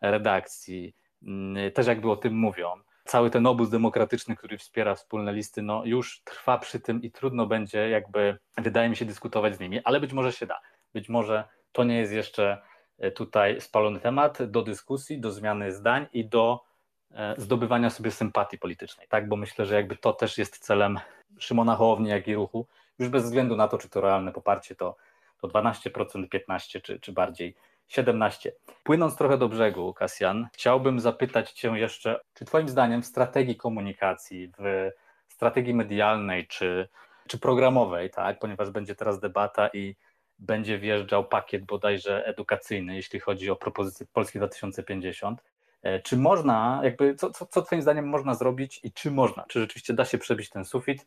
redakcji 0.00 0.94
mm, 1.22 1.72
też 1.72 1.86
jakby 1.86 2.10
o 2.10 2.16
tym 2.16 2.34
mówią. 2.34 2.68
Cały 3.06 3.30
ten 3.30 3.46
obóz 3.46 3.70
demokratyczny, 3.70 4.36
który 4.36 4.58
wspiera 4.58 4.94
wspólne 4.94 5.32
listy, 5.32 5.62
no 5.62 5.84
już 5.84 6.22
trwa 6.24 6.58
przy 6.58 6.80
tym 6.80 7.02
i 7.02 7.10
trudno 7.10 7.46
będzie 7.46 7.88
jakby, 7.88 8.38
wydaje 8.58 8.88
mi 8.88 8.96
się, 8.96 9.04
dyskutować 9.04 9.56
z 9.56 9.60
nimi, 9.60 9.80
ale 9.84 10.00
być 10.00 10.12
może 10.12 10.32
się 10.32 10.46
da. 10.46 10.60
Być 10.94 11.08
może 11.08 11.44
to 11.72 11.84
nie 11.84 11.98
jest 11.98 12.12
jeszcze 12.12 12.62
e, 12.98 13.10
tutaj 13.10 13.60
spalony 13.60 14.00
temat 14.00 14.42
do 14.42 14.62
dyskusji, 14.62 15.20
do 15.20 15.30
zmiany 15.30 15.72
zdań 15.72 16.06
i 16.12 16.28
do 16.28 16.64
e, 17.10 17.34
zdobywania 17.38 17.90
sobie 17.90 18.10
sympatii 18.10 18.58
politycznej, 18.58 19.08
tak? 19.08 19.28
Bo 19.28 19.36
myślę, 19.36 19.66
że 19.66 19.74
jakby 19.74 19.96
to 19.96 20.12
też 20.12 20.38
jest 20.38 20.58
celem 20.58 20.98
Szymona 21.38 21.76
Hołowni, 21.76 22.08
jak 22.08 22.28
i 22.28 22.34
ruchu, 22.34 22.66
już 22.98 23.08
bez 23.08 23.24
względu 23.24 23.56
na 23.56 23.68
to, 23.68 23.78
czy 23.78 23.88
to 23.88 24.00
realne 24.00 24.32
poparcie 24.32 24.74
to, 24.74 24.96
to 25.40 25.48
12%, 25.48 26.28
15% 26.48 26.82
czy, 26.82 27.00
czy 27.00 27.12
bardziej 27.12 27.54
17. 27.88 28.52
Płynąc 28.82 29.16
trochę 29.16 29.38
do 29.38 29.48
brzegu, 29.48 29.94
Kasjan, 29.94 30.48
chciałbym 30.52 31.00
zapytać 31.00 31.52
Cię 31.52 31.68
jeszcze, 31.68 32.20
czy 32.34 32.44
Twoim 32.44 32.68
zdaniem 32.68 33.02
w 33.02 33.06
strategii 33.06 33.56
komunikacji, 33.56 34.52
w 34.58 34.90
strategii 35.28 35.74
medialnej 35.74 36.46
czy, 36.46 36.88
czy 37.28 37.38
programowej, 37.38 38.10
tak, 38.10 38.38
ponieważ 38.38 38.70
będzie 38.70 38.94
teraz 38.94 39.20
debata 39.20 39.68
i 39.68 39.96
będzie 40.38 40.78
wjeżdżał 40.78 41.28
pakiet 41.28 41.64
bodajże 41.64 42.26
edukacyjny, 42.26 42.96
jeśli 42.96 43.20
chodzi 43.20 43.50
o 43.50 43.56
propozycję 43.56 44.06
Polski 44.12 44.38
2050. 44.38 45.42
E, 45.82 46.00
czy 46.00 46.16
można, 46.16 46.80
jakby, 46.84 47.14
co, 47.14 47.30
co, 47.30 47.46
co 47.46 47.62
Twoim 47.62 47.82
zdaniem 47.82 48.08
można 48.08 48.34
zrobić 48.34 48.80
i 48.82 48.92
czy 48.92 49.10
można? 49.10 49.44
Czy 49.48 49.60
rzeczywiście 49.60 49.94
da 49.94 50.04
się 50.04 50.18
przebić 50.18 50.50
ten 50.50 50.64
sufit, 50.64 51.06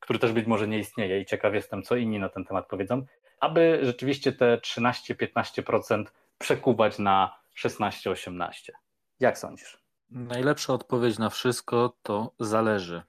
który 0.00 0.18
też 0.18 0.32
być 0.32 0.46
może 0.46 0.68
nie 0.68 0.78
istnieje 0.78 1.20
i 1.20 1.26
ciekaw 1.26 1.54
jestem, 1.54 1.82
co 1.82 1.96
inni 1.96 2.18
na 2.18 2.28
ten 2.28 2.44
temat 2.44 2.68
powiedzą, 2.68 3.06
aby 3.40 3.80
rzeczywiście 3.82 4.32
te 4.32 4.56
13-15% 4.56 6.04
przekuwać 6.38 6.98
na 6.98 7.38
16-18. 7.58 8.48
Jak 9.20 9.38
sądzisz? 9.38 9.78
Najlepsza 10.10 10.72
odpowiedź 10.72 11.18
na 11.18 11.30
wszystko 11.30 11.96
to 12.02 12.32
zależy. 12.40 13.02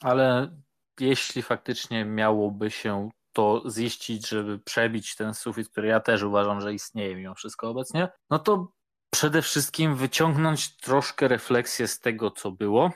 Ale 0.00 0.56
jeśli 1.00 1.42
faktycznie 1.42 2.04
miałoby 2.04 2.70
się 2.70 3.10
to 3.32 3.62
ziścić, 3.70 4.28
żeby 4.28 4.58
przebić 4.58 5.16
ten 5.16 5.34
sufit, 5.34 5.68
który 5.68 5.88
ja 5.88 6.00
też 6.00 6.22
uważam, 6.22 6.60
że 6.60 6.74
istnieje 6.74 7.16
mimo 7.16 7.34
wszystko 7.34 7.70
obecnie, 7.70 8.08
no 8.30 8.38
to 8.38 8.72
przede 9.10 9.42
wszystkim 9.42 9.96
wyciągnąć 9.96 10.76
troszkę 10.76 11.28
refleksję 11.28 11.88
z 11.88 12.00
tego, 12.00 12.30
co 12.30 12.50
było, 12.50 12.90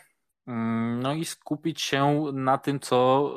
no 0.47 1.15
i 1.15 1.25
skupić 1.25 1.83
się 1.83 2.25
na 2.33 2.59
tym, 2.59 2.81
co, 2.81 3.31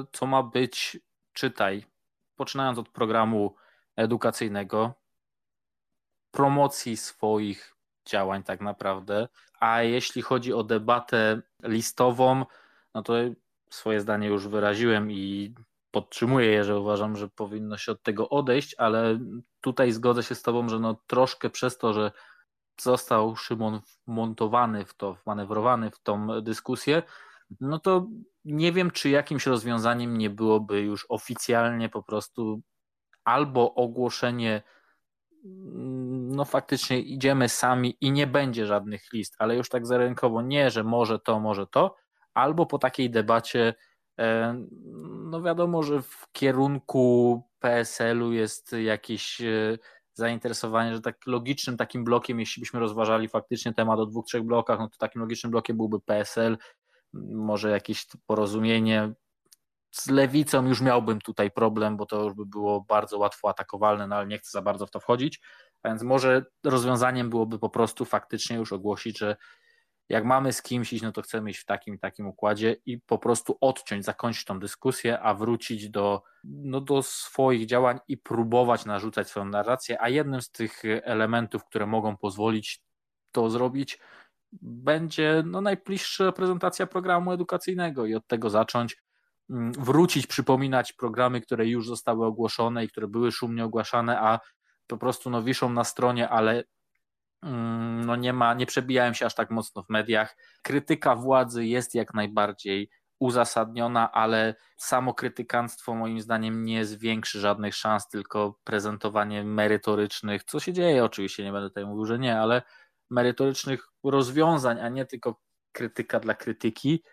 e, 0.00 0.04
co 0.12 0.26
ma 0.26 0.42
być. 0.42 0.98
Czytaj, 1.32 1.84
poczynając 2.36 2.78
od 2.78 2.88
programu 2.88 3.54
edukacyjnego, 3.96 4.94
promocji 6.30 6.96
swoich 6.96 7.76
działań 8.06 8.42
tak 8.42 8.60
naprawdę, 8.60 9.28
a 9.60 9.82
jeśli 9.82 10.22
chodzi 10.22 10.52
o 10.52 10.64
debatę 10.64 11.42
listową, 11.62 12.44
no 12.94 13.02
to 13.02 13.14
swoje 13.70 14.00
zdanie 14.00 14.28
już 14.28 14.48
wyraziłem 14.48 15.12
i 15.12 15.54
podtrzymuję 15.90 16.46
je, 16.46 16.64
że 16.64 16.80
uważam, 16.80 17.16
że 17.16 17.28
powinno 17.28 17.76
się 17.76 17.92
od 17.92 18.02
tego 18.02 18.28
odejść, 18.28 18.74
ale 18.78 19.18
tutaj 19.60 19.92
zgodzę 19.92 20.22
się 20.22 20.34
z 20.34 20.42
Tobą, 20.42 20.68
że 20.68 20.78
no 20.78 20.96
troszkę 21.06 21.50
przez 21.50 21.78
to, 21.78 21.92
że 21.92 22.12
został 22.82 23.36
Szymon 23.36 23.80
wmontowany 24.06 24.84
w 24.84 24.94
to, 24.94 25.14
wmanewrowany 25.14 25.90
w 25.90 25.98
tą 25.98 26.40
dyskusję, 26.42 27.02
no 27.60 27.78
to 27.78 28.06
nie 28.44 28.72
wiem, 28.72 28.90
czy 28.90 29.10
jakimś 29.10 29.46
rozwiązaniem 29.46 30.18
nie 30.18 30.30
byłoby 30.30 30.80
już 30.80 31.06
oficjalnie 31.08 31.88
po 31.88 32.02
prostu 32.02 32.60
albo 33.24 33.74
ogłoszenie, 33.74 34.62
mm, 35.44 36.28
no 36.36 36.44
faktycznie 36.44 37.00
idziemy 37.00 37.48
sami 37.48 37.96
i 38.00 38.12
nie 38.12 38.26
będzie 38.26 38.66
żadnych 38.66 39.12
list, 39.12 39.34
ale 39.38 39.56
już 39.56 39.68
tak 39.68 39.86
zarynkowo 39.86 40.42
nie, 40.42 40.70
że 40.70 40.84
może 40.84 41.18
to, 41.18 41.40
może 41.40 41.66
to, 41.66 41.96
albo 42.34 42.66
po 42.66 42.78
takiej 42.78 43.10
debacie, 43.10 43.74
e, 44.18 44.54
no 45.30 45.42
wiadomo, 45.42 45.82
że 45.82 46.02
w 46.02 46.26
kierunku 46.32 47.42
PSL-u 47.58 48.32
jest 48.32 48.72
jakieś 48.72 49.40
e, 49.40 49.78
zainteresowanie, 50.14 50.94
że 50.94 51.00
tak 51.00 51.26
logicznym 51.26 51.76
takim 51.76 52.04
blokiem, 52.04 52.40
jeśli 52.40 52.60
byśmy 52.60 52.80
rozważali 52.80 53.28
faktycznie 53.28 53.74
temat 53.74 53.98
o 53.98 54.06
dwóch, 54.06 54.26
trzech 54.26 54.42
blokach, 54.42 54.78
no 54.78 54.88
to 54.88 54.96
takim 54.98 55.20
logicznym 55.20 55.50
blokiem 55.50 55.76
byłby 55.76 56.00
PSL, 56.00 56.58
może 57.32 57.70
jakieś 57.70 58.06
porozumienie. 58.26 59.12
Z 59.90 60.10
lewicą 60.10 60.66
już 60.66 60.80
miałbym 60.80 61.20
tutaj 61.20 61.50
problem, 61.50 61.96
bo 61.96 62.06
to 62.06 62.24
już 62.24 62.34
by 62.34 62.46
było 62.46 62.80
bardzo 62.80 63.18
łatwo 63.18 63.48
atakowalne, 63.48 64.06
no 64.06 64.16
ale 64.16 64.26
nie 64.26 64.38
chcę 64.38 64.50
za 64.50 64.62
bardzo 64.62 64.86
w 64.86 64.90
to 64.90 65.00
wchodzić. 65.00 65.40
A 65.82 65.88
więc 65.88 66.02
może 66.02 66.44
rozwiązaniem 66.64 67.30
byłoby 67.30 67.58
po 67.58 67.70
prostu 67.70 68.04
faktycznie 68.04 68.56
już 68.56 68.72
ogłosić, 68.72 69.18
że 69.18 69.36
jak 70.10 70.24
mamy 70.24 70.52
z 70.52 70.62
kimś 70.62 70.92
iść, 70.92 71.02
no 71.02 71.12
to 71.12 71.22
chcemy 71.22 71.50
iść 71.50 71.60
w 71.60 71.64
takim 71.64 71.98
takim 71.98 72.26
układzie 72.26 72.76
i 72.86 72.98
po 72.98 73.18
prostu 73.18 73.58
odciąć, 73.60 74.04
zakończyć 74.04 74.44
tą 74.44 74.60
dyskusję, 74.60 75.20
a 75.20 75.34
wrócić 75.34 75.90
do, 75.90 76.22
no 76.44 76.80
do 76.80 77.02
swoich 77.02 77.66
działań 77.66 77.98
i 78.08 78.18
próbować 78.18 78.84
narzucać 78.84 79.28
swoją 79.28 79.46
narrację, 79.46 80.02
a 80.02 80.08
jednym 80.08 80.42
z 80.42 80.50
tych 80.50 80.82
elementów, 81.02 81.64
które 81.64 81.86
mogą 81.86 82.16
pozwolić 82.16 82.82
to 83.32 83.50
zrobić, 83.50 83.98
będzie 84.62 85.42
no, 85.46 85.60
najbliższa 85.60 86.32
prezentacja 86.32 86.86
programu 86.86 87.32
edukacyjnego 87.32 88.06
i 88.06 88.14
od 88.14 88.26
tego 88.26 88.50
zacząć 88.50 88.96
mm, 89.50 89.72
wrócić, 89.72 90.26
przypominać 90.26 90.92
programy, 90.92 91.40
które 91.40 91.66
już 91.66 91.88
zostały 91.88 92.26
ogłoszone 92.26 92.84
i 92.84 92.88
które 92.88 93.08
były 93.08 93.32
szumnie 93.32 93.64
ogłaszane, 93.64 94.20
a 94.20 94.40
po 94.86 94.98
prostu 94.98 95.30
no, 95.30 95.42
wiszą 95.42 95.72
na 95.72 95.84
stronie, 95.84 96.28
ale 96.28 96.64
no, 97.42 98.16
nie, 98.16 98.32
ma, 98.32 98.54
nie 98.54 98.66
przebijają 98.66 99.12
się 99.12 99.26
aż 99.26 99.34
tak 99.34 99.50
mocno 99.50 99.82
w 99.82 99.88
mediach. 99.88 100.36
Krytyka 100.62 101.16
władzy 101.16 101.66
jest 101.66 101.94
jak 101.94 102.14
najbardziej 102.14 102.90
uzasadniona, 103.20 104.12
ale 104.12 104.54
samo 104.76 105.14
krytykanstwo 105.14 105.94
moim 105.94 106.20
zdaniem 106.20 106.64
nie 106.64 106.84
zwiększy 106.84 107.40
żadnych 107.40 107.74
szans, 107.74 108.08
tylko 108.08 108.58
prezentowanie 108.64 109.44
merytorycznych, 109.44 110.44
co 110.44 110.60
się 110.60 110.72
dzieje 110.72 111.04
oczywiście, 111.04 111.44
nie 111.44 111.52
będę 111.52 111.68
tutaj 111.68 111.86
mówił, 111.86 112.06
że 112.06 112.18
nie, 112.18 112.40
ale 112.40 112.62
merytorycznych 113.10 113.88
rozwiązań, 114.04 114.80
a 114.80 114.88
nie 114.88 115.06
tylko 115.06 115.40
krytyka 115.72 116.20
dla 116.20 116.34
krytyki. 116.34 117.04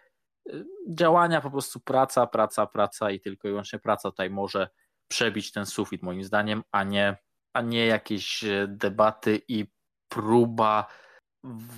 Działania 0.90 1.42
po 1.42 1.52
prostu 1.52 1.80
praca, 1.80 2.28
praca, 2.28 2.68
praca 2.68 3.12
i 3.12 3.20
tylko 3.20 3.48
i 3.48 3.52
wyłącznie 3.52 3.80
praca 3.80 4.12
tutaj 4.12 4.30
może 4.30 4.70
przebić 5.08 5.52
ten 5.52 5.66
sufit 5.66 6.04
moim 6.04 6.24
zdaniem, 6.24 6.64
a 6.72 6.84
nie, 6.84 7.18
a 7.54 7.62
nie 7.62 7.86
jakieś 7.86 8.44
debaty 8.68 9.42
i 9.48 9.77
próba 10.18 10.88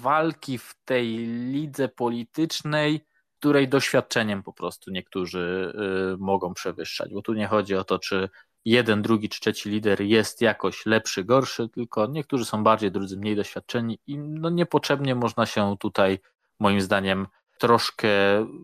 walki 0.01 0.57
w 0.57 0.75
tej 0.85 1.17
lidze 1.51 1.89
politycznej, 1.89 3.05
której 3.39 3.67
doświadczeniem 3.67 4.43
po 4.43 4.53
prostu 4.53 4.91
niektórzy 4.91 5.73
y, 6.13 6.17
mogą 6.17 6.53
przewyższać, 6.53 7.13
bo 7.13 7.21
tu 7.21 7.33
nie 7.33 7.47
chodzi 7.47 7.75
o 7.75 7.83
to, 7.83 7.99
czy 7.99 8.29
jeden, 8.65 9.01
drugi 9.01 9.29
czy 9.29 9.39
trzeci 9.39 9.69
lider 9.69 10.01
jest 10.01 10.41
jakoś 10.41 10.85
lepszy, 10.85 11.23
gorszy, 11.23 11.69
tylko 11.69 12.07
niektórzy 12.07 12.45
są 12.45 12.63
bardziej, 12.63 12.91
drudzy 12.91 13.17
mniej 13.17 13.35
doświadczeni 13.35 13.99
i 14.07 14.17
no 14.17 14.49
niepotrzebnie 14.49 15.15
można 15.15 15.45
się 15.45 15.75
tutaj 15.79 16.19
moim 16.59 16.81
zdaniem 16.81 17.27
troszkę 17.57 18.09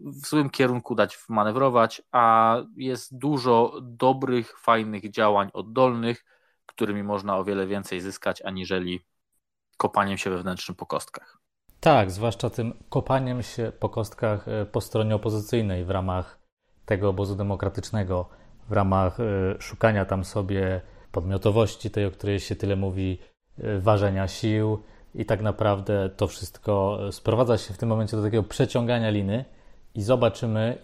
w 0.05 0.27
złym 0.27 0.49
kierunku 0.49 0.95
dać 0.95 1.17
manewrować, 1.29 2.01
a 2.11 2.57
jest 2.77 3.17
dużo 3.17 3.79
dobrych, 3.81 4.59
fajnych 4.59 5.11
działań 5.11 5.49
oddolnych, 5.53 6.25
którymi 6.65 7.03
można 7.03 7.37
o 7.37 7.43
wiele 7.43 7.67
więcej 7.67 8.01
zyskać, 8.01 8.41
aniżeli 8.41 9.05
kopaniem 9.77 10.17
się 10.17 10.29
wewnętrznym 10.29 10.75
po 10.75 10.85
kostkach. 10.85 11.37
Tak, 11.79 12.11
zwłaszcza 12.11 12.49
tym 12.49 12.73
kopaniem 12.89 13.43
się 13.43 13.71
po 13.79 13.89
kostkach 13.89 14.47
e, 14.47 14.65
po 14.65 14.81
stronie 14.81 15.15
opozycyjnej 15.15 15.85
w 15.85 15.89
ramach 15.89 16.39
tego 16.85 17.09
obozu 17.09 17.35
demokratycznego 17.35 18.29
w 18.69 18.71
ramach 18.71 19.19
e, 19.19 19.23
szukania 19.59 20.05
tam 20.05 20.25
sobie 20.25 20.81
podmiotowości, 21.11 21.91
tej, 21.91 22.05
o 22.05 22.11
której 22.11 22.39
się 22.39 22.55
tyle 22.55 22.75
mówi, 22.75 23.19
e, 23.57 23.79
ważenia 23.79 24.27
sił 24.27 24.83
i 25.15 25.25
tak 25.25 25.41
naprawdę 25.41 26.09
to 26.09 26.27
wszystko 26.27 26.99
sprowadza 27.11 27.57
się 27.57 27.73
w 27.73 27.77
tym 27.77 27.89
momencie 27.89 28.17
do 28.17 28.23
takiego 28.23 28.43
przeciągania 28.43 29.09
liny 29.09 29.45
i 29.95 30.01
zobaczymy, 30.01 30.77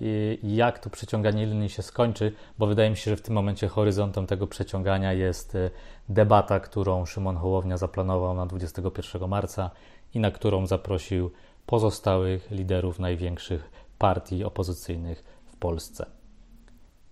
jak 0.43 0.79
to 0.79 0.89
przeciąganie 0.89 1.45
liny 1.45 1.69
się 1.69 1.81
skończy, 1.81 2.33
bo 2.59 2.67
wydaje 2.67 2.89
mi 2.89 2.97
się, 2.97 3.11
że 3.11 3.17
w 3.17 3.21
tym 3.21 3.35
momencie 3.35 3.67
horyzontem 3.67 4.27
tego 4.27 4.47
przeciągania 4.47 5.13
jest 5.13 5.55
e, 5.55 5.69
debata, 6.09 6.59
którą 6.59 7.05
Szymon 7.05 7.37
Hołownia 7.37 7.77
zaplanował 7.77 8.35
na 8.35 8.45
21 8.45 9.29
marca 9.29 9.71
i 10.13 10.19
na 10.19 10.31
którą 10.31 10.67
zaprosił 10.67 11.31
pozostałych 11.65 12.51
liderów 12.51 12.99
największych 12.99 13.71
partii 13.97 14.43
opozycyjnych 14.43 15.23
w 15.45 15.55
Polsce. 15.55 16.05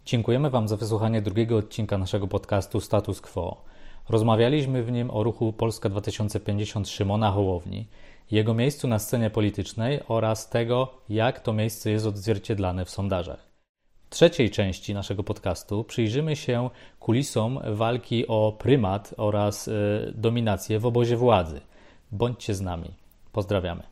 Dziękujemy 0.05 0.49
Wam 0.49 0.67
za 0.67 0.77
wysłuchanie 0.77 1.21
drugiego 1.21 1.57
odcinka 1.57 1.97
naszego 1.97 2.27
podcastu 2.27 2.81
Status 2.81 3.21
Quo. 3.21 3.63
Rozmawialiśmy 4.09 4.83
w 4.83 4.91
nim 4.91 5.11
o 5.11 5.23
ruchu 5.23 5.53
Polska 5.53 5.89
2050 5.89 6.89
Szymona 6.89 7.31
Hołowni, 7.31 7.87
jego 8.31 8.53
miejscu 8.53 8.87
na 8.87 8.99
scenie 8.99 9.29
politycznej 9.29 9.99
oraz 10.07 10.49
tego, 10.49 10.93
jak 11.09 11.39
to 11.39 11.53
miejsce 11.53 11.91
jest 11.91 12.05
odzwierciedlane 12.05 12.85
w 12.85 12.89
sondażach. 12.89 13.49
W 14.09 14.09
trzeciej 14.09 14.49
części 14.49 14.93
naszego 14.93 15.23
podcastu 15.23 15.83
przyjrzymy 15.83 16.35
się 16.35 16.69
kulisom 16.99 17.59
walki 17.65 18.27
o 18.27 18.55
prymat 18.59 19.13
oraz 19.17 19.67
y, 19.67 20.13
dominację 20.15 20.79
w 20.79 20.85
obozie 20.85 21.17
władzy. 21.17 21.61
Bądźcie 22.11 22.55
z 22.55 22.61
nami. 22.61 22.91
Pozdrawiamy. 23.31 23.83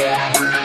Yeah. 0.00 0.59